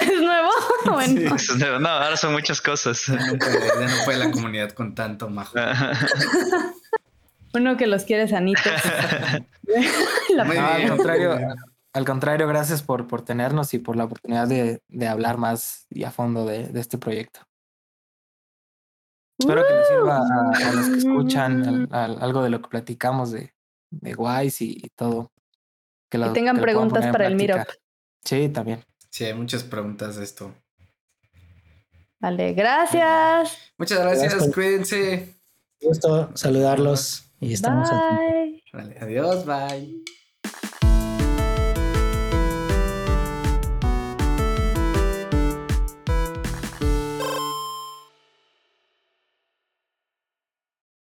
[0.00, 0.48] ¿Es nuevo?
[0.90, 1.34] Bueno.
[1.36, 1.78] Eso es nuevo.
[1.78, 3.04] No, ahora son muchas cosas.
[3.06, 5.52] Ya no puede, no puede la comunidad con tanto majo.
[7.52, 8.64] Uno que los quiere sanitos.
[10.34, 11.38] La- Muy No, al contrario.
[11.92, 16.04] Al contrario, gracias por, por tenernos y por la oportunidad de, de hablar más y
[16.04, 17.40] a fondo de, de este proyecto.
[19.38, 23.52] Espero que les sirva a, los que escuchan algo de lo que platicamos de,
[23.90, 25.32] de Wise y, todo.
[26.08, 27.66] Que, tengan preguntas para el Meetup.
[28.24, 28.84] Sí, también.
[29.10, 30.54] Sí, hay muchas preguntas de esto.
[32.18, 33.72] Vale, gracias.
[33.76, 35.34] Muchas gracias, cuídense.
[35.80, 38.62] gusto saludarlos y estamos bye.
[38.72, 40.02] Vale, adiós, bye.